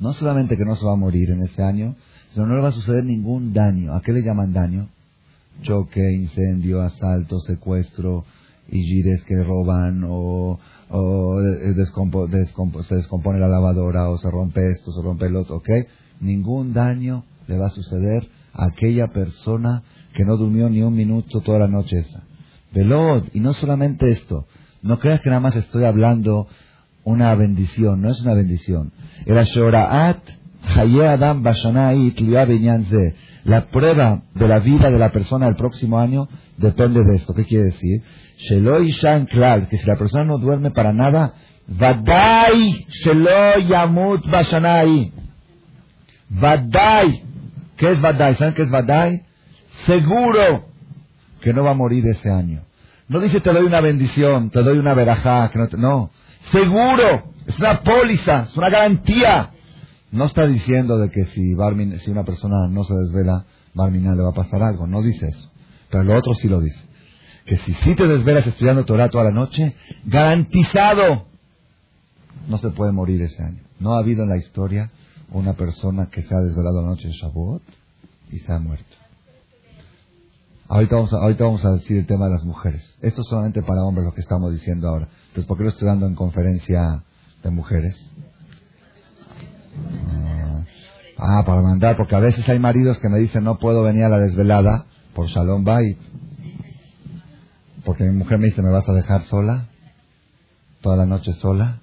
[0.00, 1.94] No solamente que no se va a morir en ese año,
[2.32, 3.94] sino no le va a suceder ningún daño.
[3.94, 4.88] ¿A qué le llaman daño?
[5.62, 8.24] Choque, incendio, asalto, secuestro,
[8.70, 10.58] y gires que roban, o,
[12.88, 15.68] se descompone la lavadora, o se rompe esto, se rompe el otro, ¿ok?
[16.20, 19.82] Ningún daño le va a suceder a aquella persona
[20.12, 22.22] que no durmió ni un minuto toda la noche esa.
[22.72, 24.46] Velod, y no solamente esto,
[24.82, 26.46] no creas que nada más estoy hablando
[27.04, 28.92] una bendición, no es una bendición.
[29.26, 30.18] Era Shoraat
[30.62, 31.42] Adam
[33.44, 37.34] La prueba de la vida de la persona del próximo año depende de esto.
[37.34, 38.02] ¿Qué quiere decir?
[38.38, 41.34] Sheloi Shan Klal, que si la persona no duerme para nada,
[41.66, 45.12] Vadai Shelo Yamut Bashanai.
[46.28, 47.22] Vadai.
[47.76, 48.34] ¿Qué es Vadai?
[48.34, 49.22] ¿Saben qué es Vadai?
[49.86, 50.66] Seguro
[51.40, 52.62] que no va a morir ese año.
[53.08, 56.10] No dice te doy una bendición, te doy una verajá, que no.
[56.50, 59.50] Seguro, es una póliza, es una garantía.
[60.10, 61.54] No está diciendo de que si,
[61.98, 64.86] si una persona no se desvela, Barminan le va a pasar algo.
[64.86, 65.50] No dice eso.
[65.90, 66.80] Pero lo otro sí lo dice.
[67.44, 69.74] Que si sí te desvelas estudiando Torah toda la noche,
[70.04, 71.26] garantizado,
[72.48, 73.60] no se puede morir ese año.
[73.78, 74.90] No ha habido en la historia
[75.32, 77.62] una persona que se ha desvelado la noche de Shavuot
[78.32, 78.99] y se ha muerto.
[80.70, 82.96] Ahorita vamos, a, ahorita vamos a decir el tema de las mujeres.
[83.02, 85.08] Esto es solamente para hombres lo que estamos diciendo ahora.
[85.26, 87.02] Entonces, ¿por qué lo estoy dando en conferencia
[87.42, 88.08] de mujeres?
[90.08, 90.62] Ah,
[91.18, 94.10] ah, para mandar, porque a veces hay maridos que me dicen no puedo venir a
[94.10, 95.98] la desvelada por Shalom Bay.
[97.84, 99.66] Porque mi mujer me dice, ¿me vas a dejar sola?
[100.82, 101.80] Toda la noche sola.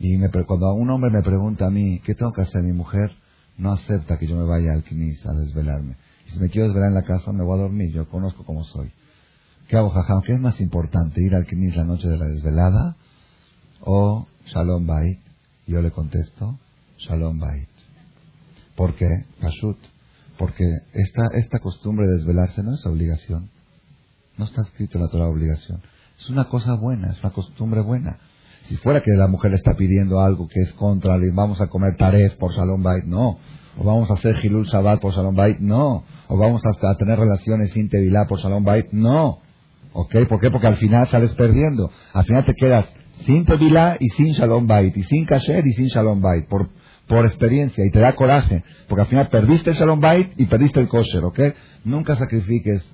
[0.00, 2.60] Y me, cuando un hombre me pregunta a mí, ¿qué tengo que hacer?
[2.64, 3.12] Mi mujer
[3.56, 5.94] no acepta que yo me vaya al Knis a desvelarme.
[6.26, 7.92] Si me quiero desvelar en la casa, me voy a dormir.
[7.92, 8.90] Yo conozco cómo soy.
[9.68, 10.22] ¿Qué hago, jajam?
[10.22, 11.22] ¿Qué es más importante?
[11.22, 12.96] ¿Ir al Knis la noche de la desvelada
[13.80, 15.20] o Shalom Bait?
[15.66, 16.58] Yo le contesto,
[16.98, 17.68] Shalom Bait.
[18.76, 19.08] ¿Por qué?
[19.40, 19.78] Pashut.
[20.38, 23.50] Porque esta, esta costumbre de desvelarse no es obligación.
[24.36, 25.80] No está escrito en la Torah obligación.
[26.18, 28.18] Es una cosa buena, es una costumbre buena.
[28.64, 31.68] Si fuera que la mujer le está pidiendo algo que es contra, le vamos a
[31.68, 33.38] comer taref por Shalom Bait, no.
[33.78, 36.04] O vamos a hacer Hilul Shabbat por Shalom Bait, no.
[36.28, 39.40] O vamos a, tener relaciones sin Tevilá por Shalom Bait, no.
[39.92, 40.26] ¿Ok?
[40.28, 40.50] ¿Por qué?
[40.50, 41.90] Porque al final sales perdiendo.
[42.12, 42.86] Al final te quedas
[43.24, 46.68] sin Tevilá y sin Shalom Bait, y sin Kasher y sin Shalom Bait, por,
[47.06, 48.64] por experiencia, y te da coraje.
[48.88, 51.40] Porque al final perdiste el Shalom Bait y perdiste el Kosher, ¿ok?
[51.84, 52.88] Nunca sacrifiques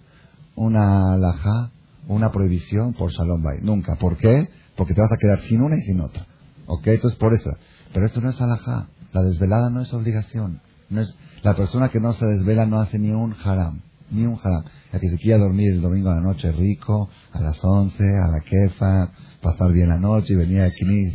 [0.54, 1.70] una alajá,
[2.08, 3.62] una prohibición por Shalom Bait.
[3.62, 3.96] Nunca.
[3.96, 4.48] ¿Por qué?
[4.80, 6.26] porque te vas a quedar sin una y sin otra.
[6.64, 6.86] ¿Ok?
[6.86, 7.50] Entonces por eso.
[7.92, 8.88] Pero esto no es alajá.
[9.12, 10.62] La desvelada no es obligación.
[10.90, 13.80] No es, la persona que no se desvela no hace ni un haram.
[14.10, 14.64] Ni un haram.
[14.92, 18.28] La que se quiera dormir el domingo a la noche rico, a las 11, a
[18.28, 21.12] la kefa, pasar bien la noche y venir aquí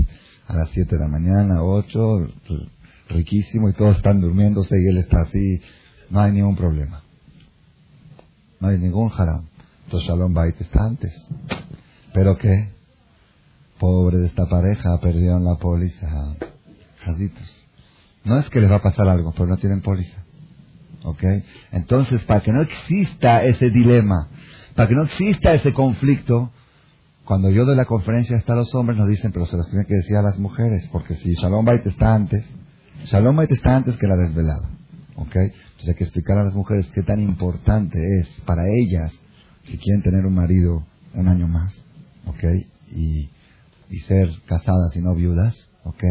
[0.47, 2.27] a las 7 de la mañana, 8,
[3.09, 5.61] riquísimo y todos están durmiéndose y él está así.
[6.09, 7.03] No hay ningún problema.
[8.59, 9.45] No hay ningún haram.
[9.85, 11.27] Entonces Shalom Bait está antes.
[12.13, 12.69] ¿Pero qué?
[13.77, 16.35] Pobre de esta pareja, perdieron la póliza.
[16.99, 17.64] Jazitos.
[18.25, 20.23] No es que les va a pasar algo, pero no tienen póliza.
[21.03, 21.23] ¿Ok?
[21.71, 24.27] Entonces, para que no exista ese dilema,
[24.75, 26.51] para que no exista ese conflicto,
[27.23, 29.95] cuando yo doy la conferencia hasta los hombres nos dicen, pero se los tiene que
[29.95, 32.43] decir a las mujeres, porque si Shalom Bait está antes,
[33.05, 34.69] Shalom Bait está antes que la desvelada.
[35.15, 35.35] ¿Ok?
[35.35, 39.13] Entonces hay que explicar a las mujeres qué tan importante es para ellas
[39.63, 41.73] si quieren tener un marido un año más.
[42.25, 42.43] ¿Ok?
[42.87, 43.29] Y
[44.07, 46.03] ser casadas y no viudas, ¿ok?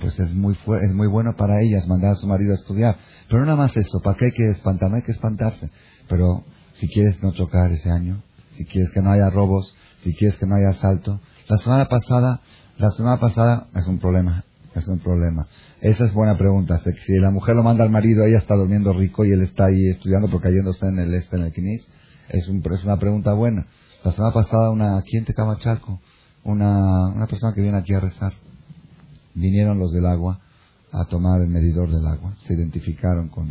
[0.00, 2.96] Pues es muy, es muy bueno para ellas mandar a su marido a estudiar.
[3.28, 4.98] Pero no nada más eso, ¿para qué hay que espantarme?
[4.98, 5.70] Hay que espantarse.
[6.08, 8.22] Pero si quieres no chocar ese año,
[8.56, 11.20] si quieres que no haya robos, si quieres que no haya asalto.
[11.48, 12.40] La semana pasada,
[12.78, 15.46] la semana pasada es un problema, es un problema.
[15.80, 16.80] Esa es buena pregunta.
[17.06, 19.88] Si la mujer lo manda al marido, ella está durmiendo rico y él está ahí
[19.88, 21.88] estudiando, pero cayéndose en el este, en el quinis,
[22.28, 23.66] es, un, es una pregunta buena.
[24.04, 26.00] La semana pasada una, ¿quién te Chalco?
[26.44, 28.32] una, una persona que viene aquí a rezar.
[29.34, 30.40] Vinieron los del agua
[30.92, 32.36] a tomar el medidor del agua.
[32.46, 33.48] Se identificaron con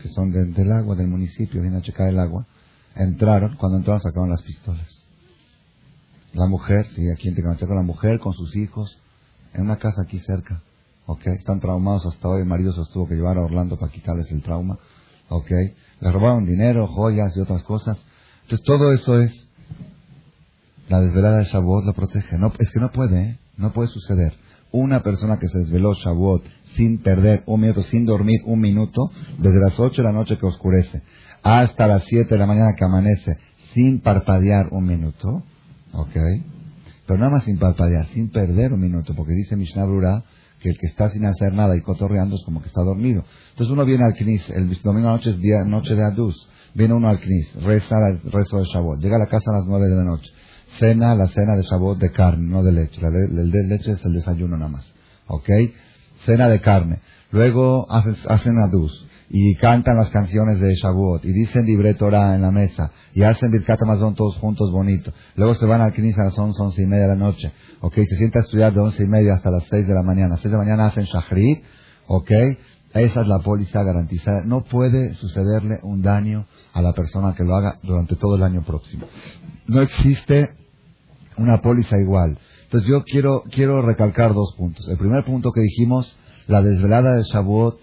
[0.00, 2.46] que son del agua, del municipio, vienen a checar el agua.
[2.94, 5.04] Entraron, cuando entraron sacaron las pistolas.
[6.32, 8.98] La mujer, sí, aquí en con la mujer con sus hijos,
[9.52, 10.62] en una casa aquí cerca.
[11.06, 11.26] ¿Ok?
[11.26, 12.42] Están traumados hasta hoy.
[12.42, 14.78] El marido se los tuvo que llevar a Orlando para quitarles el trauma.
[15.28, 15.50] ¿Ok?
[16.00, 17.98] Les robaron dinero, joyas y otras cosas.
[18.42, 19.48] Entonces todo eso es
[20.88, 22.38] la desvelada de Shavuot lo protege.
[22.38, 23.38] No, es que no puede, ¿eh?
[23.56, 24.34] no puede suceder.
[24.72, 26.44] Una persona que se desveló Shavuot
[26.76, 30.46] sin perder un minuto, sin dormir un minuto, desde las 8 de la noche que
[30.46, 31.02] oscurece
[31.42, 33.38] hasta las 7 de la mañana que amanece,
[33.74, 35.42] sin parpadear un minuto,
[35.92, 36.16] ¿ok?
[37.06, 40.22] Pero nada más sin parpadear, sin perder un minuto, porque dice Mishnah Brura
[40.60, 43.24] que el que está sin hacer nada y cotorreando es como que está dormido.
[43.50, 47.08] Entonces uno viene al Knis, el domingo noche es día, noche de Adus, viene uno
[47.08, 49.96] al Knis, reza el rezo de Shavuot, llega a la casa a las 9 de
[49.96, 50.30] la noche,
[50.78, 53.00] cena, la cena de sabor de carne, no de leche.
[53.04, 54.94] el de leche es el desayuno nada más.
[55.26, 55.48] ¿Ok?
[56.24, 57.00] Cena de carne.
[57.30, 62.42] Luego hacen, hacen adus y cantan las canciones de Shavuot y dicen libre Torah en
[62.42, 65.12] la mesa y hacen Birkat Amazon todos juntos bonito.
[65.36, 67.52] Luego se van al Knis a las once, once y media de la noche.
[67.80, 67.94] ¿Ok?
[67.94, 70.34] Se sienta a estudiar de once y media hasta las seis de la mañana.
[70.34, 71.62] A seis de la mañana hacen Shahrit.
[72.08, 72.30] ¿Ok?
[72.92, 74.42] Esa es la póliza garantizada.
[74.44, 78.64] No puede sucederle un daño a la persona que lo haga durante todo el año
[78.64, 79.06] próximo.
[79.68, 80.50] No existe
[81.40, 82.38] una póliza igual.
[82.64, 84.88] Entonces yo quiero, quiero recalcar dos puntos.
[84.88, 87.78] El primer punto que dijimos, la desvelada de Shavuot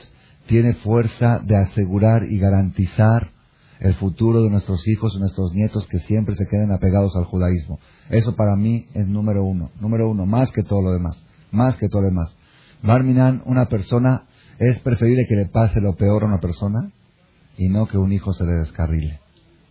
[0.46, 3.32] tiene fuerza de asegurar y garantizar
[3.80, 7.80] el futuro de nuestros hijos y nuestros nietos que siempre se queden apegados al judaísmo.
[8.10, 11.90] Eso para mí es número uno, número uno, más que todo lo demás, más que
[11.90, 12.36] todo lo demás.
[12.82, 14.24] Barminan, una persona,
[14.60, 16.92] es preferible que le pase lo peor a una persona
[17.58, 19.20] y no que un hijo se le descarrile.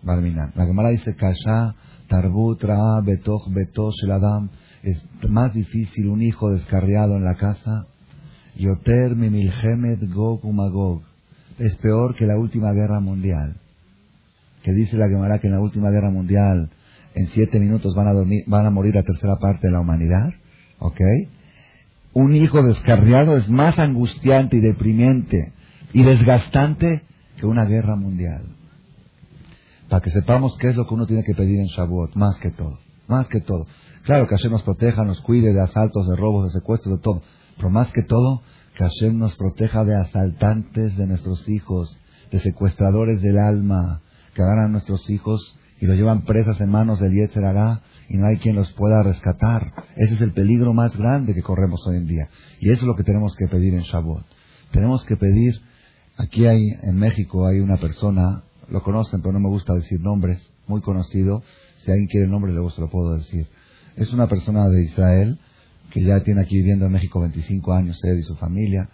[0.02, 0.52] Barminan.
[0.54, 1.74] La Gemara dice, Kasha,
[2.08, 4.48] Tarbut, Ra, Betoch, Betoch, Adam.
[4.82, 7.86] Es más difícil un hijo descarriado en la casa.
[8.56, 11.02] Yoter, Mimilhemet, Gog, Umagog.
[11.58, 13.56] Es peor que la última guerra mundial
[14.66, 16.70] que dice la Gemara que en la última guerra mundial
[17.14, 20.32] en siete minutos van a, dormir, van a morir la tercera parte de la humanidad,
[20.80, 21.00] ¿ok?
[22.14, 25.52] Un hijo descarriado es más angustiante y deprimente
[25.92, 27.02] y desgastante
[27.36, 28.42] que una guerra mundial.
[29.88, 32.50] Para que sepamos qué es lo que uno tiene que pedir en Shavuot, más que
[32.50, 33.66] todo, más que todo.
[34.02, 37.22] Claro que Hashem nos proteja, nos cuide de asaltos, de robos, de secuestros, de todo.
[37.56, 38.42] Pero más que todo,
[38.76, 41.98] que Hashem nos proteja de asaltantes de nuestros hijos,
[42.30, 44.02] de secuestradores del alma,
[44.34, 47.44] que agarran a nuestros hijos y los llevan presas en manos del Yetzer
[48.08, 49.72] y no hay quien los pueda rescatar.
[49.96, 52.28] Ese es el peligro más grande que corremos hoy en día.
[52.60, 54.24] Y eso es lo que tenemos que pedir en Shavuot.
[54.70, 55.54] Tenemos que pedir,
[56.16, 60.52] aquí hay, en México hay una persona, lo conocen pero no me gusta decir nombres,
[60.66, 61.42] muy conocido,
[61.76, 63.46] si alguien quiere el nombre luego se lo puedo decir.
[63.96, 65.38] Es una persona de Israel
[65.90, 68.90] que ya tiene aquí viviendo en México 25 años, él y su familia,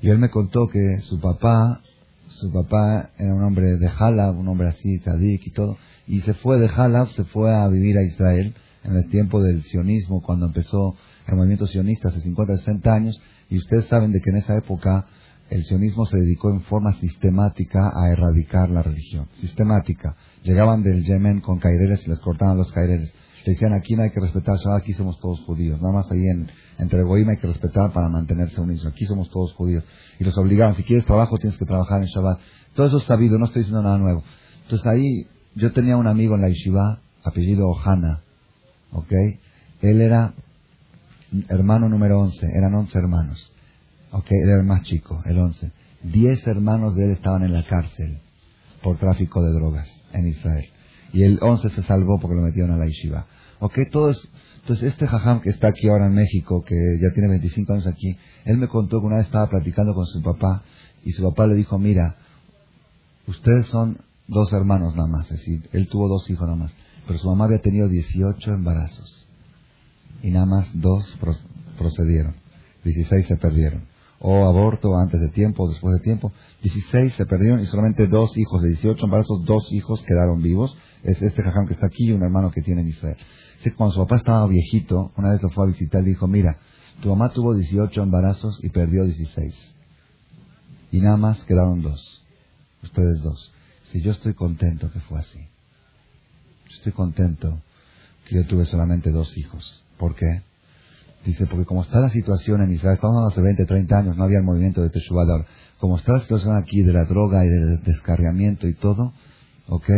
[0.00, 1.80] y él me contó que su papá
[2.28, 5.76] su papá era un hombre de Halab, un hombre así, tzadik y todo,
[6.06, 9.62] y se fue de Halab, se fue a vivir a Israel en el tiempo del
[9.62, 14.30] sionismo, cuando empezó el movimiento sionista hace 50, 60 años, y ustedes saben de que
[14.30, 15.06] en esa época
[15.50, 20.16] el sionismo se dedicó en forma sistemática a erradicar la religión, sistemática.
[20.42, 23.14] Llegaban del Yemen con caireles y les cortaban los caireles.
[23.44, 25.80] Le decían, aquí no hay que respetar aquí somos todos judíos.
[25.80, 28.86] Nada más ahí en, entre Goim hay que respetar para mantenerse unidos.
[28.86, 29.84] Aquí somos todos judíos.
[30.18, 32.38] Y los obligaban, si quieres trabajo tienes que trabajar en Shabbat.
[32.74, 34.22] Todo eso es sabido, no estoy diciendo nada nuevo.
[34.62, 38.22] Entonces ahí yo tenía un amigo en la yeshiva, apellido Ohana,
[38.92, 39.12] ¿ok?
[39.82, 40.32] Él era
[41.48, 43.53] hermano número 11, eran 11 hermanos.
[44.14, 44.26] ¿Ok?
[44.30, 45.72] Era el más chico, el 11.
[46.04, 48.20] Diez hermanos de él estaban en la cárcel
[48.80, 50.66] por tráfico de drogas en Israel.
[51.12, 53.26] Y el 11 se salvó porque lo metieron a la yeshiva.
[53.58, 53.78] ¿Ok?
[53.90, 54.28] Todo es,
[54.60, 58.16] entonces, este jajam que está aquí ahora en México, que ya tiene 25 años aquí,
[58.44, 60.62] él me contó que una vez estaba platicando con su papá
[61.04, 62.16] y su papá le dijo, mira,
[63.26, 63.98] ustedes son
[64.28, 66.74] dos hermanos nada más, es decir, él tuvo dos hijos nada más,
[67.06, 69.28] pero su mamá había tenido 18 embarazos
[70.22, 71.14] y nada más dos
[71.76, 72.34] procedieron,
[72.84, 73.82] 16 se perdieron,
[74.20, 78.36] o aborto antes de tiempo o después de tiempo, 16 se perdieron y solamente dos
[78.36, 82.12] hijos de 18 embarazos, dos hijos quedaron vivos, es este jajam que está aquí y
[82.12, 83.16] un hermano que tiene en Israel
[83.72, 86.58] cuando su papá estaba viejito, una vez lo fue a visitar y dijo, mira,
[87.00, 89.76] tu mamá tuvo 18 embarazos y perdió 16.
[90.92, 92.22] Y nada más quedaron dos.
[92.82, 93.52] Ustedes dos.
[93.84, 95.38] Si yo estoy contento que fue así.
[96.68, 97.60] Yo estoy contento
[98.26, 99.82] que yo tuve solamente dos hijos.
[99.98, 100.42] ¿Por qué?
[101.24, 104.38] Dice, porque como está la situación en Israel, estamos hace 20, 30 años, no había
[104.38, 105.46] el movimiento de Teshuvah
[105.78, 109.12] Como está la situación aquí de la droga y del descarriamiento y todo,
[109.68, 109.88] ¿ok?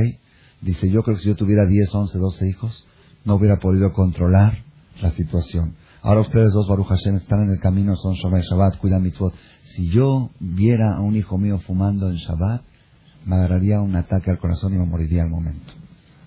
[0.60, 2.86] Dice, yo creo que si yo tuviera 10, 11, 12 hijos,
[3.24, 4.58] no hubiera podido controlar
[5.02, 5.74] la situación.
[6.02, 9.34] Ahora ustedes dos, Baruch Hashem, están en el camino, son Shabbat, Shabbat, cuidan mitzvot.
[9.64, 12.62] Si yo viera a un hijo mío fumando en Shabbat,
[13.24, 15.72] me agarraría un ataque al corazón y me moriría al momento.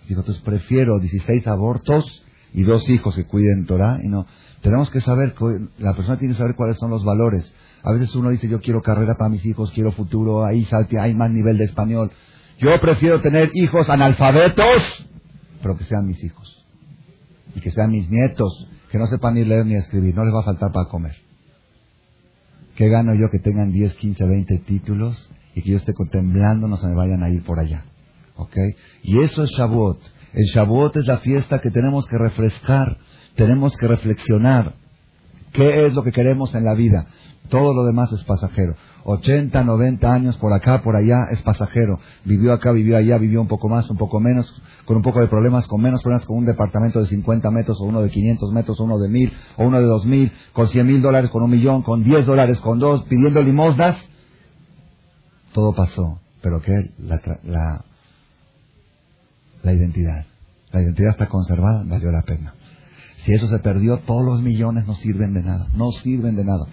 [0.09, 4.25] Digo, entonces prefiero 16 abortos y dos hijos que cuiden Torah y no.
[4.61, 5.35] Tenemos que saber,
[5.77, 7.53] la persona tiene que saber cuáles son los valores.
[7.83, 11.15] A veces uno dice, yo quiero carrera para mis hijos, quiero futuro, ahí salte, hay
[11.15, 12.11] más nivel de español.
[12.59, 15.07] Yo prefiero tener hijos analfabetos,
[15.61, 16.65] pero que sean mis hijos
[17.55, 20.41] y que sean mis nietos, que no sepan ni leer ni escribir, no les va
[20.41, 21.15] a faltar para comer.
[22.75, 26.77] ¿Qué gano yo que tengan 10, 15, 20 títulos y que yo esté contemplando no
[26.77, 27.85] se me vayan a ir por allá?
[28.35, 28.55] ¿Ok?
[29.03, 29.99] Y eso es Shavuot.
[30.33, 32.97] El Shavuot es la fiesta que tenemos que refrescar,
[33.39, 34.75] tenemos que reflexionar.
[35.53, 37.07] ¿Qué es lo que queremos en la vida?
[37.47, 38.75] Todo lo demás es pasajero.
[39.05, 42.01] 80, 90 años por acá, por allá, es pasajero.
[42.25, 45.27] Vivió acá, vivió allá, vivió un poco más, un poco menos, con un poco de
[45.27, 48.77] problemas, con menos problemas, con un departamento de 50 metros, o uno de 500 metros,
[48.77, 51.81] o uno de 1000, o uno de 2000, con 100 mil dólares, con un millón,
[51.81, 53.95] con 10 dólares, con dos, pidiendo limosnas.
[55.53, 56.19] Todo pasó.
[56.41, 56.91] Pero ¿qué?
[56.97, 57.85] La, la,
[59.63, 60.25] la identidad.
[60.71, 62.53] La identidad está conservada, valió la pena.
[63.25, 65.67] Si eso se perdió, todos los millones no sirven de nada.
[65.75, 66.65] No sirven de nada.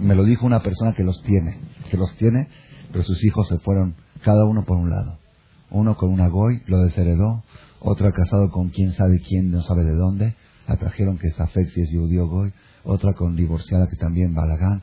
[0.00, 1.58] Me lo dijo una persona que los tiene,
[1.90, 2.48] que los tiene,
[2.92, 5.18] pero sus hijos se fueron cada uno por un lado.
[5.70, 7.42] Uno con una goy, lo desheredó,
[7.80, 10.34] otro casado con quién sabe quién, no sabe de dónde,
[10.68, 12.52] la trajeron que es afexi, es judío goy,
[12.84, 14.82] otra con divorciada que también balagán.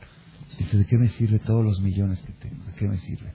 [0.58, 2.64] Dice, ¿de qué me sirve todos los millones que tengo?
[2.64, 3.32] ¿De qué me sirve?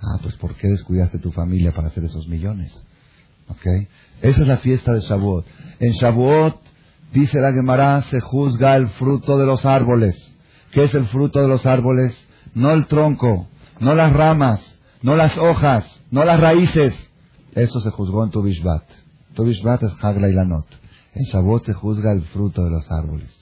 [0.00, 2.72] Ah, pues ¿por qué descuidaste tu familia para hacer esos millones?
[3.48, 3.66] ¿Ok?
[4.22, 5.46] Esa es la fiesta de Shavuot.
[5.80, 6.60] En Shavuot,
[7.12, 10.36] dice la Gemara, se juzga el fruto de los árboles.
[10.72, 12.16] ¿Qué es el fruto de los árboles?
[12.54, 13.48] No el tronco,
[13.80, 16.94] no las ramas, no las hojas, no las raíces.
[17.54, 18.84] Eso se juzgó en Tubishbat.
[19.34, 20.66] Tubishbat es Hagla y Lanot.
[21.14, 23.40] En Shavuot se juzga el fruto de los árboles.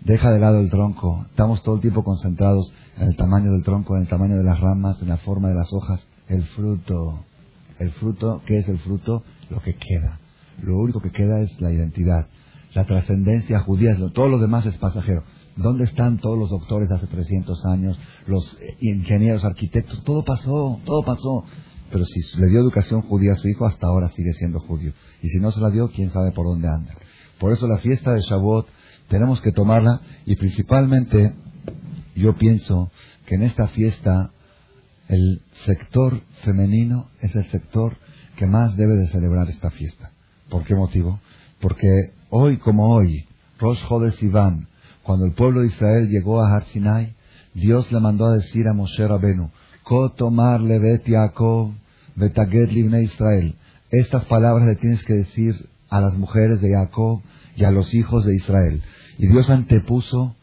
[0.00, 1.24] Deja de lado el tronco.
[1.30, 4.60] Estamos todo el tiempo concentrados en el tamaño del tronco, en el tamaño de las
[4.60, 6.06] ramas, en la forma de las hojas.
[6.28, 7.24] El fruto.
[7.78, 9.24] El fruto, ¿qué es el fruto?
[9.50, 10.20] Lo que queda.
[10.62, 12.28] Lo único que queda es la identidad.
[12.74, 15.22] La trascendencia judía, todo lo demás es pasajero.
[15.56, 17.98] ¿Dónde están todos los doctores hace 300 años?
[18.26, 21.44] Los eh, ingenieros, arquitectos, todo pasó, todo pasó.
[21.92, 24.92] Pero si le dio educación judía a su hijo, hasta ahora sigue siendo judío.
[25.22, 26.92] Y si no se la dio, quién sabe por dónde anda.
[27.38, 28.66] Por eso la fiesta de Shavuot
[29.08, 31.34] tenemos que tomarla y principalmente
[32.16, 32.90] yo pienso
[33.26, 34.32] que en esta fiesta
[35.08, 37.96] el sector femenino es el sector
[38.36, 40.10] que más debe de celebrar esta fiesta.
[40.48, 41.20] ¿Por qué motivo?
[41.60, 41.86] Porque
[42.30, 43.26] hoy como hoy,
[43.58, 44.68] Rosh Chodesh Iván,
[45.02, 47.14] cuando el pueblo de Israel llegó a Har Sinai,
[47.54, 49.50] Dios le mandó a decir a Moshe Rabenu,
[49.84, 51.72] Ko tomar levet Yaakov,
[52.16, 53.54] betaged libne Israel.
[53.90, 57.20] Estas palabras le tienes que decir a las mujeres de Jacob
[57.54, 58.82] y a los hijos de Israel.
[59.18, 60.34] Y Dios antepuso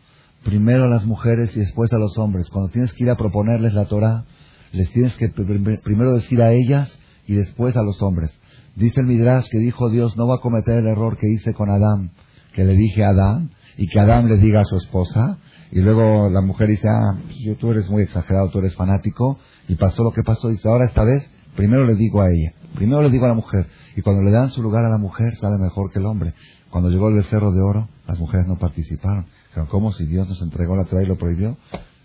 [0.44, 2.48] primero a las mujeres y después a los hombres.
[2.50, 4.26] Cuando tienes que ir a proponerles la Torah,
[4.72, 8.32] les tienes que primero decir a ellas y después a los hombres.
[8.76, 11.70] Dice el Midrash que dijo Dios, no va a cometer el error que hice con
[11.70, 12.12] Adán,
[12.54, 15.38] que le dije a Adán, y que Adán le diga a su esposa,
[15.72, 17.18] y luego la mujer dice, ah,
[17.60, 21.04] tú eres muy exagerado, tú eres fanático, y pasó lo que pasó, dice, ahora esta
[21.04, 24.32] vez, primero le digo a ella, primero le digo a la mujer, y cuando le
[24.32, 26.34] dan su lugar a la mujer, sale mejor que el hombre.
[26.70, 29.26] Cuando llegó el becerro de oro, las mujeres no participaron.
[29.48, 31.58] Dijeron, ¿cómo si Dios nos entregó la Torah y lo prohibió?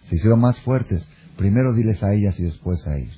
[0.06, 1.08] Se hicieron más fuertes.
[1.36, 3.16] Primero diles a ellas y después a ellos.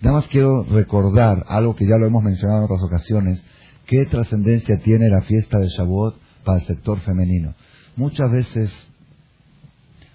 [0.00, 3.44] Nada más quiero recordar algo que ya lo hemos mencionado en otras ocasiones.
[3.86, 7.54] ¿Qué trascendencia tiene la fiesta de Shavuot para el sector femenino?
[7.96, 8.92] Muchas veces,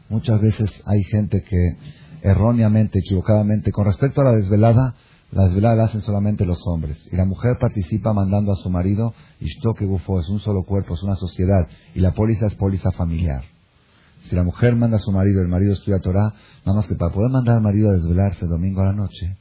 [0.08, 1.78] muchas veces hay gente que
[2.22, 4.96] erróneamente, equivocadamente, con respecto a la desvelada,
[5.32, 7.06] la desvelada la hacen solamente los hombres.
[7.12, 10.94] Y la mujer participa mandando a su marido, y que bufo, es un solo cuerpo,
[10.94, 11.68] es una sociedad.
[11.94, 13.44] Y la póliza es póliza familiar.
[14.22, 16.34] Si la mujer manda a su marido, el marido estudia Torah,
[16.66, 19.36] nada más que para poder mandar al marido a desvelarse el domingo a la noche,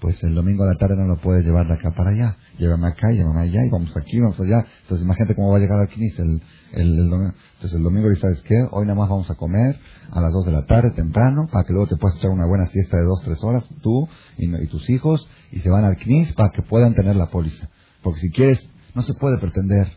[0.00, 2.36] pues el domingo a la tarde no lo puede llevar de acá para allá.
[2.58, 4.64] Llévame acá, llévame allá, y vamos aquí, vamos allá.
[4.82, 6.40] Entonces imagínate cómo va a llegar al Knis el,
[6.72, 7.34] el, domingo.
[7.54, 8.66] Entonces el domingo ¿sabes qué?
[8.70, 9.78] Hoy nada más vamos a comer
[10.10, 12.66] a las 2 de la tarde, temprano, para que luego te puedas echar una buena
[12.66, 16.32] siesta de 2, 3 horas, tú y, y, tus hijos, y se van al Knis
[16.32, 17.68] para que puedan tener la póliza.
[18.02, 18.58] Porque si quieres,
[18.94, 19.88] no se puede pretender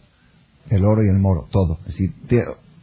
[0.69, 1.79] el oro y el moro, todo.
[1.85, 2.13] Es decir,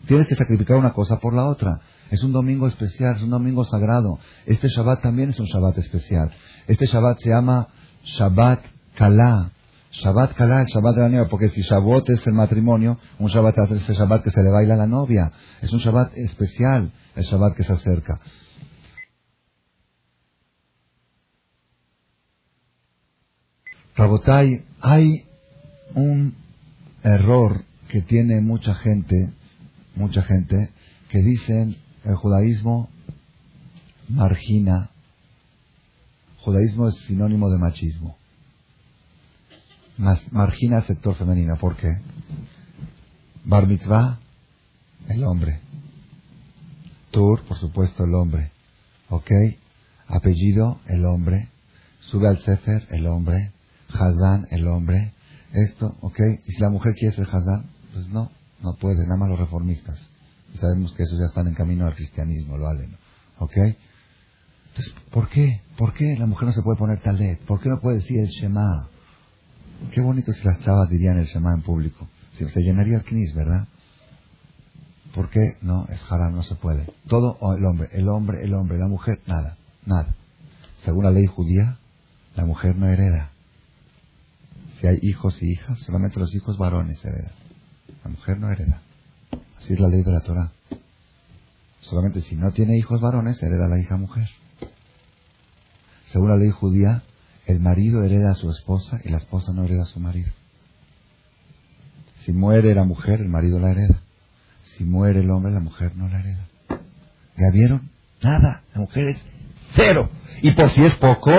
[0.08, 1.82] Tienes que sacrificar una cosa por la otra.
[2.10, 4.18] Es un domingo especial, es un domingo sagrado.
[4.46, 6.30] Este Shabbat también es un Shabbat especial.
[6.68, 7.66] Este Shabbat se llama
[8.04, 8.60] Shabbat
[8.94, 9.50] Kala.
[9.90, 13.58] Shabbat Kala, el Shabbat de la novia, porque si Shabbat es el matrimonio, un Shabbat
[13.58, 15.32] es ese Shabbat que se le baila a la novia.
[15.60, 18.20] Es un Shabbat especial, el Shabbat que se acerca.
[24.80, 25.26] Hay
[25.94, 26.36] un
[27.02, 29.32] error que tiene mucha gente
[29.98, 30.70] mucha gente
[31.08, 32.88] que dicen el judaísmo
[34.08, 34.90] margina.
[36.48, 38.16] Judaísmo es sinónimo de machismo.
[40.30, 41.58] margina el sector femenino.
[41.58, 41.88] ¿Por qué?
[43.44, 44.18] Bar mitzvah,
[45.10, 45.60] el hombre.
[47.10, 48.50] Tur, por supuesto, el hombre.
[49.10, 49.30] ¿Ok?
[50.06, 51.50] Apellido, el hombre.
[52.00, 53.52] Sube al Sefer, el hombre.
[53.90, 55.12] Hazán, el hombre.
[55.52, 56.18] Esto, ¿ok?
[56.46, 57.66] ¿Y si la mujer quiere ser Hazán?
[57.92, 58.30] Pues no.
[58.62, 60.08] No puede, nada más los reformistas.
[60.54, 62.96] Sabemos que esos ya están en camino al cristianismo, lo valen.
[63.38, 63.52] ¿Ok?
[64.78, 65.60] Entonces, ¿por qué?
[65.76, 67.40] ¿Por qué la mujer no se puede poner talet?
[67.40, 68.88] ¿Por qué no puede decir el Shema?
[69.90, 72.06] Qué bonito si las chavas dirían el Shema en público.
[72.34, 73.66] Si se llenaría el knis, ¿verdad?
[75.16, 75.56] ¿Por qué?
[75.62, 76.86] No, es haram, no se puede.
[77.08, 80.14] Todo el hombre, el hombre, el hombre, la mujer, nada, nada.
[80.84, 81.78] Según la ley judía,
[82.36, 83.32] la mujer no hereda.
[84.80, 87.32] Si hay hijos y hijas, solamente los hijos varones heredan.
[88.04, 88.80] La mujer no hereda.
[89.56, 90.52] Así es la ley de la Torah.
[91.80, 94.28] Solamente si no tiene hijos varones, hereda la hija mujer.
[96.12, 97.02] Según la ley judía,
[97.46, 100.30] el marido hereda a su esposa y la esposa no hereda a su marido.
[102.24, 104.00] Si muere la mujer, el marido la hereda.
[104.62, 106.46] Si muere el hombre, la mujer no la hereda.
[107.36, 107.90] ¿Ya vieron?
[108.22, 108.62] Nada.
[108.74, 109.18] La mujer es
[109.74, 110.10] cero.
[110.42, 111.30] Y por si es poco,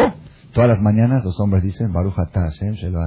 [0.53, 3.01] todas las mañanas los hombres dicen, Baruch Hashem Shelo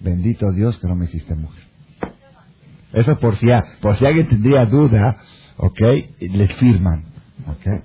[0.00, 1.62] Bendito Dios que no me hiciste mujer.
[2.92, 3.46] Eso por si,
[3.80, 5.18] por si alguien tendría duda,
[5.56, 5.80] ¿ok?
[6.20, 7.04] Les firman,
[7.46, 7.82] ¿ok?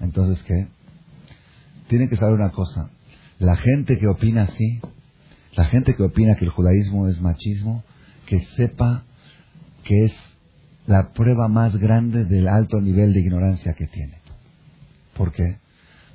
[0.00, 0.68] Entonces, ¿qué?
[1.88, 2.90] Tienen que saber una cosa.
[3.38, 4.80] La gente que opina así,
[5.56, 7.84] la gente que opina que el judaísmo es machismo,
[8.26, 9.04] que sepa
[9.84, 10.12] que es
[10.86, 14.20] la prueba más grande del alto nivel de ignorancia que tiene.
[15.16, 15.58] ¿Por qué?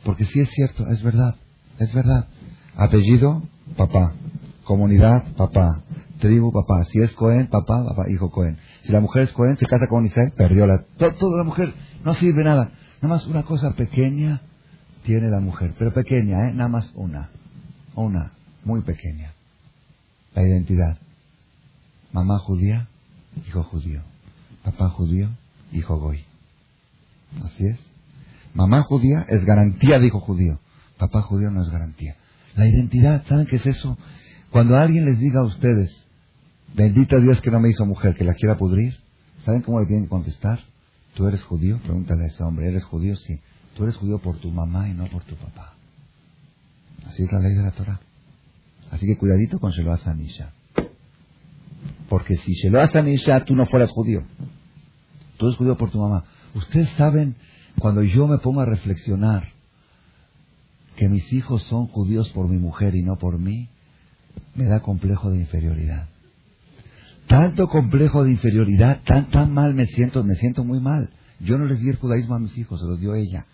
[0.03, 1.35] Porque sí es cierto, es verdad,
[1.79, 2.27] es verdad.
[2.75, 3.43] Apellido,
[3.77, 4.13] papá.
[4.63, 5.83] Comunidad, papá.
[6.19, 6.85] Tribu, papá.
[6.85, 8.57] Si es Cohen, papá, papá, hijo Cohen.
[8.83, 10.83] Si la mujer es Cohen, se casa con Isaac, perdió la...
[10.97, 11.73] Toda la mujer
[12.05, 12.71] no sirve nada.
[13.01, 14.41] Nada más una cosa pequeña
[15.03, 16.53] tiene la mujer, pero pequeña, ¿eh?
[16.53, 17.29] Nada más una.
[17.95, 18.31] Una,
[18.63, 19.33] muy pequeña.
[20.33, 20.97] La identidad.
[22.13, 22.87] Mamá judía,
[23.47, 24.01] hijo judío.
[24.63, 25.29] Papá judío,
[25.71, 26.23] hijo goy.
[27.43, 27.79] Así es.
[28.53, 30.59] Mamá judía es garantía de hijo judío.
[30.97, 32.15] Papá judío no es garantía.
[32.55, 33.97] La identidad, ¿saben qué es eso?
[34.51, 36.05] Cuando alguien les diga a ustedes,
[36.75, 38.93] bendito Dios que no me hizo mujer, que la quiera pudrir,
[39.45, 40.59] ¿saben cómo le tienen que contestar?
[41.15, 41.79] ¿Tú eres judío?
[41.83, 43.15] Pregúntale a ese hombre, ¿eres judío?
[43.15, 43.39] Sí.
[43.75, 45.73] Tú eres judío por tu mamá y no por tu papá.
[47.05, 47.99] Así es la ley de la Torah.
[48.91, 50.51] Así que cuidadito con Sheloah Sanisha.
[52.09, 54.23] Porque si Sheloah Sanisha tú no fueras judío,
[55.37, 56.25] tú eres judío por tu mamá.
[56.53, 57.35] Ustedes saben,
[57.79, 59.47] cuando yo me pongo a reflexionar
[60.97, 63.69] que mis hijos son judíos por mi mujer y no por mí,
[64.55, 66.07] me da complejo de inferioridad.
[67.27, 71.09] Tanto complejo de inferioridad, tan, tan mal me siento, me siento muy mal.
[71.39, 73.45] Yo no les di el judaísmo a mis hijos, se los dio ella.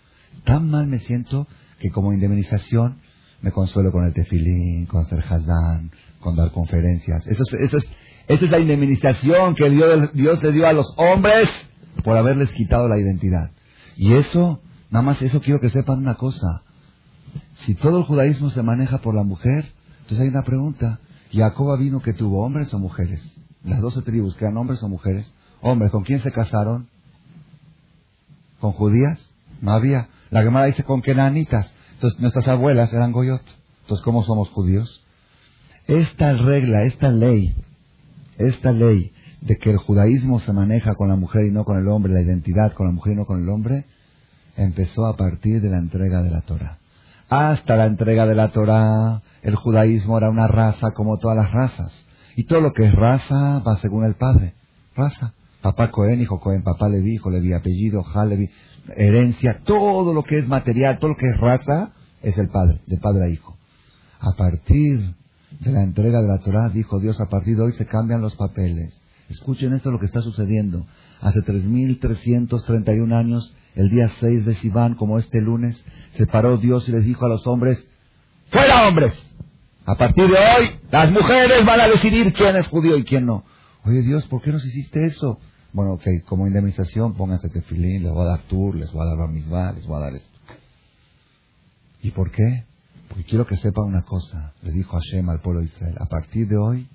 [0.44, 1.46] Tan mal me siento
[1.78, 2.98] que como indemnización
[3.40, 7.26] me consuelo con el tefilín, con ser hazán, con dar conferencias.
[7.26, 7.84] Eso es, eso es,
[8.26, 11.48] esa es la indemnización que Dios, Dios le dio a los hombres
[12.02, 13.50] por haberles quitado la identidad.
[13.96, 14.60] Y eso,
[14.90, 16.62] nada más eso quiero que sepan una cosa.
[17.64, 21.00] Si todo el judaísmo se maneja por la mujer, entonces hay una pregunta.
[21.32, 23.36] ¿Jacoba vino que tuvo hombres o mujeres?
[23.64, 25.32] Las doce tribus, que eran hombres o mujeres.
[25.60, 26.88] Hombres, ¿con quién se casaron?
[28.60, 29.30] ¿Con judías?
[29.60, 30.08] No había.
[30.30, 31.72] La Gemara dice con kenanitas.
[31.94, 33.42] Entonces nuestras abuelas eran goyot.
[33.82, 35.02] Entonces, ¿cómo somos judíos?
[35.86, 37.56] Esta regla, esta ley,
[38.36, 41.88] esta ley de que el judaísmo se maneja con la mujer y no con el
[41.88, 43.86] hombre, la identidad con la mujer y no con el hombre,
[44.56, 46.78] empezó a partir de la entrega de la Torah.
[47.28, 52.06] Hasta la entrega de la Torah, el judaísmo era una raza como todas las razas.
[52.36, 54.54] Y todo lo que es raza va según el padre.
[54.94, 55.32] Raza.
[55.62, 58.48] Papá Cohen, hijo Cohen, papá Levi, hijo Levi, apellido, Levi,
[58.96, 61.92] herencia, todo lo que es material, todo lo que es raza,
[62.22, 63.56] es el padre, de padre a hijo.
[64.20, 65.14] A partir
[65.60, 68.36] de la entrega de la Torah, dijo Dios, a partir de hoy se cambian los
[68.36, 69.00] papeles.
[69.28, 70.86] Escuchen esto lo que está sucediendo.
[71.20, 75.82] Hace 3.331 años, el día 6 de Sivan, como este lunes,
[76.16, 77.84] se paró Dios y les dijo a los hombres,
[78.50, 79.12] ¡Fuera hombres!
[79.84, 83.44] A partir de hoy, las mujeres van a decidir quién es judío y quién no.
[83.88, 85.38] Oye Dios, ¿por qué nos hiciste eso?
[85.72, 89.28] Bueno, ok, como indemnización, pónganse tefilín, les voy a dar tour, les voy a dar
[89.30, 90.38] misma, les voy a dar esto.
[92.02, 92.66] ¿Y por qué?
[93.08, 96.46] Porque quiero que sepan una cosa, le dijo Hashem al pueblo de Israel, a partir
[96.48, 96.86] de hoy,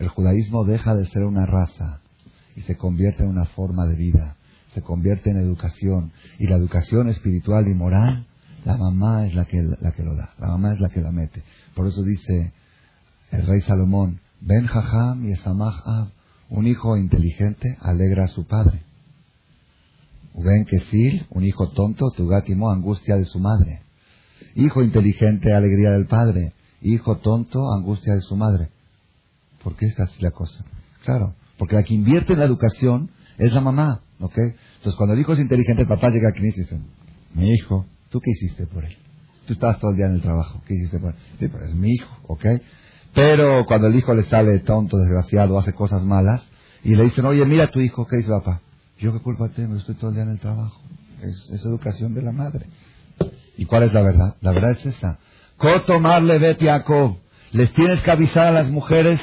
[0.00, 2.00] el judaísmo deja de ser una raza
[2.56, 4.36] y se convierte en una forma de vida,
[4.74, 6.10] se convierte en educación,
[6.40, 8.26] y la educación espiritual y moral,
[8.64, 11.12] la mamá es la que, la que lo da, la mamá es la que la
[11.12, 11.44] mete.
[11.76, 12.52] Por eso dice
[13.30, 15.76] el rey Salomón, Ben Jajam y Esamach
[16.48, 18.82] un hijo inteligente alegra a su padre.
[20.34, 23.80] Ben Kesil, un hijo tonto, Tugatimo, angustia de su madre.
[24.54, 26.52] Hijo inteligente, alegría del padre.
[26.82, 28.68] Hijo tonto, angustia de su madre.
[29.62, 30.64] ¿Por qué es así la cosa?
[31.04, 34.36] Claro, porque la que invierte en la educación es la mamá, ¿ok?
[34.38, 36.78] Entonces cuando el hijo es inteligente, el papá llega aquí y dice,
[37.34, 38.96] mi hijo, ¿tú qué hiciste por él?
[39.46, 41.20] Tú estabas todo el día en el trabajo, ¿qué hiciste por él?
[41.38, 42.44] Sí, pero es mi hijo, ¿ok?
[43.16, 46.46] Pero cuando el hijo le sale tonto, desgraciado, hace cosas malas,
[46.84, 48.60] y le dicen, oye, mira a tu hijo, ¿qué dice papá?
[48.98, 50.78] Yo qué culpa tengo, estoy todo el día en el trabajo.
[51.22, 52.66] Es, educación de la madre.
[53.56, 54.36] ¿Y cuál es la verdad?
[54.42, 55.18] La verdad es esa.
[55.56, 56.70] Cotomarle vete
[57.52, 59.18] Les tienes que avisar a las mujeres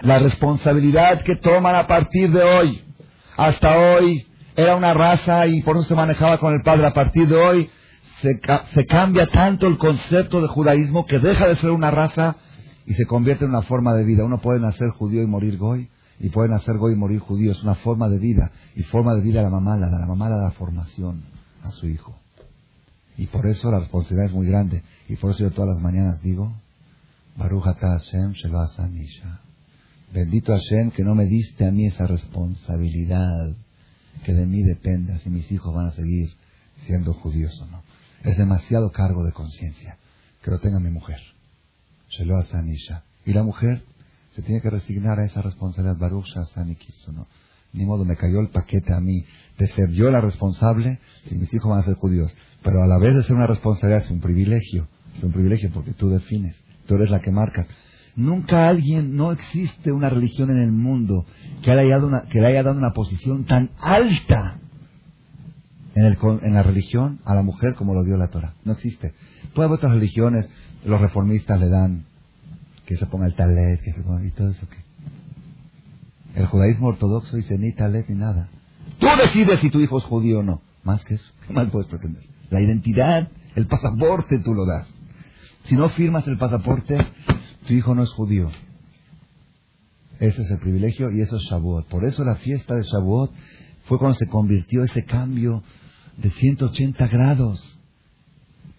[0.00, 2.84] la responsabilidad que toman a partir de hoy.
[3.36, 6.86] Hasta hoy era una raza y por eso se manejaba con el padre.
[6.86, 7.70] A partir de hoy
[8.22, 8.40] se,
[8.74, 12.36] se cambia tanto el concepto de judaísmo que deja de ser una raza
[12.88, 14.24] y se convierte en una forma de vida.
[14.24, 17.52] Uno puede nacer judío y morir goy, y puede nacer goy y morir judío.
[17.52, 18.50] Es una forma de vida.
[18.74, 19.98] Y forma de vida la mamá la da.
[19.98, 21.22] La mamá la da formación
[21.62, 22.18] a su hijo.
[23.18, 24.82] Y por eso la responsabilidad es muy grande.
[25.06, 26.50] Y por eso yo todas las mañanas digo,
[27.36, 28.32] Baruch Hashem
[30.14, 33.54] Bendito Hashem que no me diste a mí esa responsabilidad
[34.24, 36.30] que de mí dependa si mis hijos van a seguir
[36.86, 37.82] siendo judíos o no.
[38.24, 39.98] Es demasiado cargo de conciencia
[40.42, 41.18] que lo tenga mi mujer.
[43.24, 43.82] Y la mujer
[44.30, 46.34] se tiene que resignar a esa responsabilidad, Baruch
[47.12, 47.26] ¿no?
[47.72, 49.24] Ni modo, me cayó el paquete a mí
[49.58, 50.98] de ser yo la responsable
[51.28, 52.32] si mis hijos van a ser judíos.
[52.62, 54.88] Pero a la vez de ser una responsabilidad es un privilegio.
[55.16, 56.56] Es un privilegio porque tú defines.
[56.86, 57.66] Tú eres la que marcas.
[58.16, 61.24] Nunca alguien, no existe una religión en el mundo
[61.62, 64.58] que le haya dado una, que le haya dado una posición tan alta
[65.94, 68.54] en, el, en la religión a la mujer como lo dio la Torah.
[68.64, 69.14] No existe.
[69.54, 70.50] Puede haber otras religiones,
[70.84, 72.04] los reformistas le dan
[72.86, 74.78] que se ponga el talet, que se ponga y todo eso que.
[76.34, 78.48] El judaísmo ortodoxo dice ni talet ni nada.
[78.98, 80.62] Tú decides si tu hijo es judío o no.
[80.84, 82.22] Más que eso, ¿qué más puedes pretender?
[82.50, 84.86] La identidad, el pasaporte tú lo das.
[85.64, 86.96] Si no firmas el pasaporte,
[87.66, 88.50] tu hijo no es judío.
[90.18, 91.88] Ese es el privilegio y eso es Shavuot.
[91.88, 93.30] Por eso la fiesta de Shavuot
[93.84, 95.62] fue cuando se convirtió ese cambio
[96.16, 97.77] de 180 grados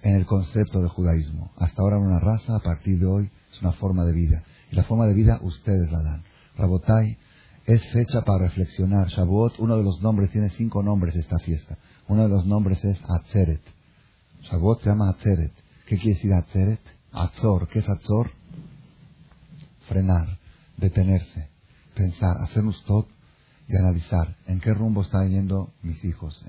[0.02, 1.52] en el concepto del judaísmo.
[1.58, 4.44] Hasta ahora una raza, a partir de hoy es una forma de vida.
[4.72, 6.24] Y la forma de vida ustedes la dan.
[6.58, 7.18] Rabotai
[7.66, 9.08] es fecha para reflexionar.
[9.08, 11.78] Shavuot, uno de los nombres, tiene cinco nombres esta fiesta.
[12.08, 13.62] Uno de los nombres es Atzeret.
[14.44, 15.54] Shavuot se llama Atzeret.
[15.86, 16.82] ¿Qué quiere decir Atzeret?
[17.12, 17.68] Atzor.
[17.68, 18.32] ¿Qué es Atzor?
[19.88, 20.38] Frenar,
[20.78, 21.50] detenerse,
[21.96, 23.08] pensar, hacer un stop
[23.68, 26.46] y analizar en qué rumbo están yendo mis hijos.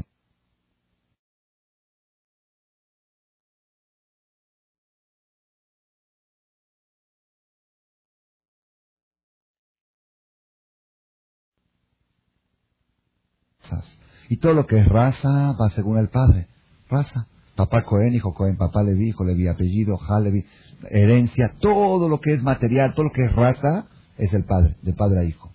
[14.28, 16.46] Y todo lo que es raza va según el padre.
[16.88, 17.26] Raza.
[17.56, 20.44] Papá Cohen, hijo Cohen, papá Levi, hijo Levi, apellido, Halevi,
[20.88, 24.92] herencia, todo lo que es material, todo lo que es raza, es el padre, de
[24.94, 25.52] padre a hijo.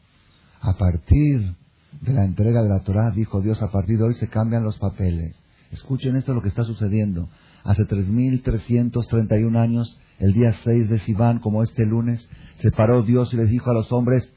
[0.61, 1.55] A partir
[2.01, 4.77] de la entrega de la Torah, dijo Dios, a partir de hoy se cambian los
[4.77, 5.41] papeles.
[5.71, 7.29] Escuchen esto lo que está sucediendo.
[7.63, 12.29] Hace 3.331 años, el día 6 de Sivan, como este lunes,
[12.61, 14.31] se paró Dios y les dijo a los hombres,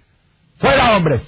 [0.58, 1.22] ¡Fuera hombres!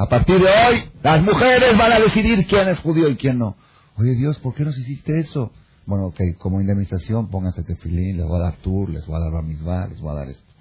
[0.00, 3.54] A partir de hoy, las mujeres van a decidir quién es judío y quién no.
[3.96, 5.52] Oye Dios, ¿por qué nos hiciste eso?
[5.84, 9.30] Bueno, ok, como indemnización, pónganse tefilín, les voy a dar tour, les voy a dar
[9.30, 10.54] ramizvah, les voy a dar esto.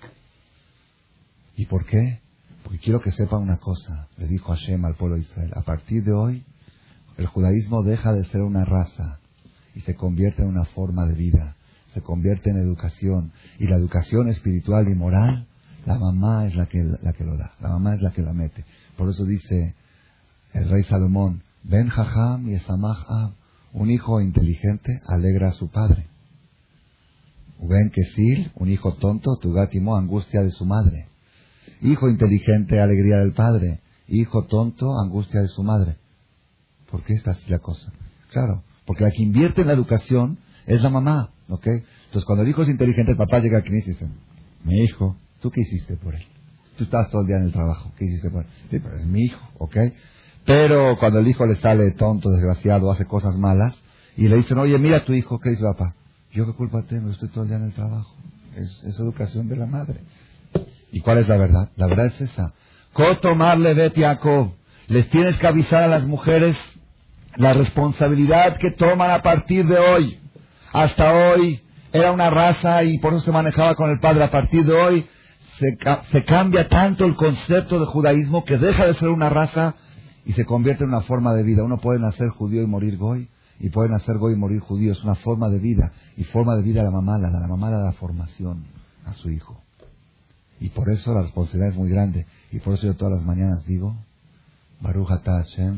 [1.55, 2.19] ¿Y por qué?
[2.63, 6.03] Porque quiero que sepan una cosa, le dijo Hashem al pueblo de Israel, a partir
[6.03, 6.43] de hoy,
[7.15, 9.19] el judaísmo deja de ser una raza
[9.73, 11.55] y se convierte en una forma de vida,
[11.93, 15.47] se convierte en educación, y la educación espiritual y moral,
[15.85, 18.33] la mamá es la que, la que lo da, la mamá es la que la
[18.33, 18.65] mete.
[18.99, 19.75] Por eso dice
[20.53, 23.31] el rey Salomón, Ben Jajam y Esamach
[23.71, 26.07] un hijo inteligente alegra a su padre.
[27.61, 31.07] Ben Kesil, un hijo tonto, Tugatimo, angustia de su madre.
[31.81, 33.79] Hijo inteligente, alegría del padre.
[34.09, 35.95] Hijo tonto, angustia de su madre.
[36.91, 37.93] ¿Por qué está así la cosa?
[38.31, 41.67] Claro, porque la que invierte en la educación es la mamá, ¿ok?
[41.67, 44.09] Entonces cuando el hijo es inteligente, el papá llega aquí y dice,
[44.65, 46.25] mi hijo, ¿tú qué hiciste por él?
[46.79, 47.91] Tú estás todo el día en el trabajo.
[47.97, 49.75] ¿Qué hiciste por Sí, pero es mi hijo, ¿ok?
[50.45, 53.77] Pero cuando el hijo le sale tonto, desgraciado, hace cosas malas,
[54.15, 55.93] y le dicen, oye, mira a tu hijo, ¿qué dice papá?
[56.31, 58.15] Yo qué culpa tengo, estoy todo el día en el trabajo.
[58.55, 59.99] Es, educación de la madre.
[60.93, 61.69] ¿Y cuál es la verdad?
[61.75, 62.53] La verdad es esa.
[62.93, 64.53] Cotomarle Jacob.
[64.87, 66.55] Les tienes que avisar a las mujeres
[67.35, 70.17] la responsabilidad que toman a partir de hoy.
[70.71, 71.61] Hasta hoy
[71.91, 74.23] era una raza y por eso se manejaba con el padre.
[74.23, 75.05] A partir de hoy
[75.59, 79.75] se, cambia tanto el concepto de judaísmo que deja de ser una raza
[80.25, 81.63] y se convierte en una forma de vida.
[81.63, 83.27] Uno puede nacer judío y morir goy,
[83.59, 84.93] y puede nacer goy y morir judío.
[84.93, 85.91] Es una forma de vida.
[86.15, 88.63] Y forma de vida la mamá, la, la mamá da formación
[89.05, 89.61] a su hijo.
[90.61, 92.25] Y por eso la responsabilidad es muy grande.
[92.51, 93.95] Y por eso yo todas las mañanas digo,
[94.81, 95.77] Baruch Hashem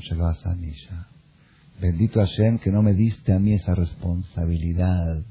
[1.79, 5.23] Bendito Hashem que no me diste a mí esa responsabilidad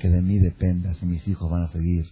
[0.00, 2.04] que de mí dependa si mis hijos van a seguir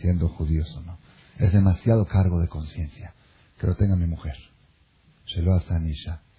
[0.00, 1.05] siendo judíos o no.
[1.38, 3.14] Es demasiado cargo de conciencia
[3.58, 4.34] que lo tenga mi mujer.
[5.26, 5.58] Shelo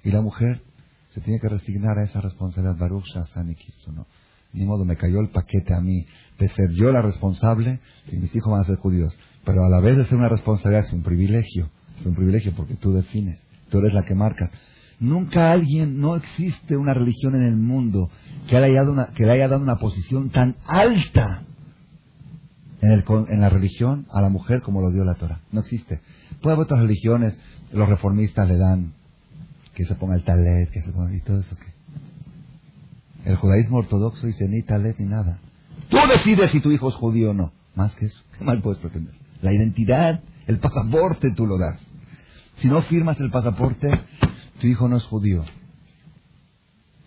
[0.03, 0.61] Y la mujer
[1.09, 2.77] se tiene que resignar a esa responsabilidad.
[2.77, 3.13] Baruch
[3.93, 4.07] ¿no?
[4.53, 6.05] Ni modo, me cayó el paquete a mí
[6.39, 7.79] de ser yo la responsable
[8.09, 9.13] si mis hijos van a ser judíos.
[9.43, 11.69] Pero a la vez de ser una responsabilidad es un privilegio.
[11.99, 13.39] Es un privilegio porque tú defines.
[13.69, 14.51] Tú eres la que marcas.
[14.99, 18.09] Nunca alguien, no existe una religión en el mundo
[18.47, 21.43] que le haya dado una, que le haya dado una posición tan alta
[22.81, 25.41] en, el, en la religión a la mujer como lo dio la Torah.
[25.51, 26.01] No existe.
[26.41, 27.37] Puede haber otras religiones,
[27.71, 28.93] los reformistas le dan
[29.73, 31.77] que se ponga el talet, que se ponga y todo eso que.
[33.29, 35.39] El judaísmo ortodoxo dice ni talet ni nada.
[35.89, 37.51] Tú decides si tu hijo es judío o no.
[37.75, 39.13] Más que eso, ¿qué mal puedes pretender?
[39.41, 41.79] La identidad, el pasaporte tú lo das.
[42.57, 43.89] Si no firmas el pasaporte,
[44.59, 45.43] tu hijo no es judío.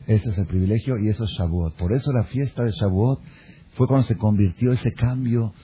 [0.06, 1.74] Ese es el privilegio y eso es Shavuot.
[1.74, 3.20] Por eso la fiesta de Shavuot
[3.80, 5.54] fue cuando se convirtió ese cambio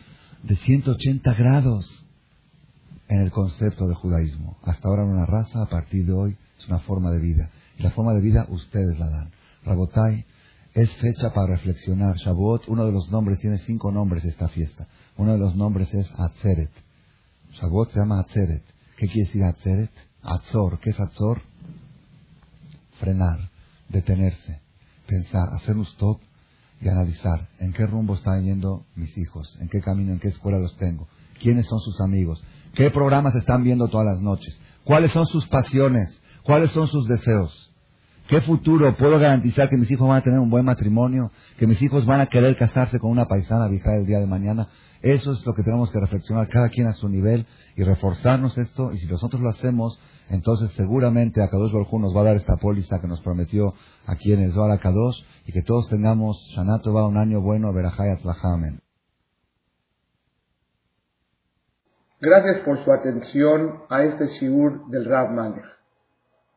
[0.43, 2.07] de 180 grados
[3.09, 4.57] en el concepto de judaísmo.
[4.63, 7.51] Hasta ahora una raza, a partir de hoy es una forma de vida.
[7.79, 9.33] Y la forma de vida ustedes la dan.
[9.67, 10.25] Rabotai,
[10.73, 12.17] es fecha para reflexionar.
[12.17, 14.89] Shavuot, uno de los nombres, tiene cinco nombres esta fiesta.
[15.19, 16.73] Uno de los nombres es Atzeret.
[17.61, 18.63] Shavuot se llama Atzeret.
[18.97, 19.93] ¿Qué quiere decir Atzeret?
[20.23, 20.81] Atzor.
[20.81, 21.43] ¿Qué es Atzor?
[22.99, 23.51] Frenar,
[23.91, 24.63] detenerse,
[25.07, 26.19] pensar, hacer un stop
[26.81, 30.59] y analizar en qué rumbo están yendo mis hijos, en qué camino, en qué escuela
[30.59, 31.09] los tengo,
[31.41, 32.43] quiénes son sus amigos,
[32.75, 37.73] qué programas están viendo todas las noches, cuáles son sus pasiones, cuáles son sus deseos.
[38.29, 41.31] ¿Qué futuro puedo garantizar que mis hijos van a tener un buen matrimonio?
[41.59, 44.67] ¿Que mis hijos van a querer casarse con una paisana vieja el día de mañana?
[45.01, 47.47] Eso es lo que tenemos que reflexionar cada quien a su nivel
[47.77, 48.93] y reforzarnos esto.
[48.93, 53.01] Y si nosotros lo hacemos, entonces seguramente Akadosh Baruj nos va a dar esta póliza
[53.01, 53.75] que nos prometió
[54.07, 58.17] aquí en el Zohar Akadosh y que todos tengamos Shanato va un año bueno, Berajay
[58.43, 58.81] Amen.
[62.21, 65.76] Gracias por su atención a este shiur del Rav Malech.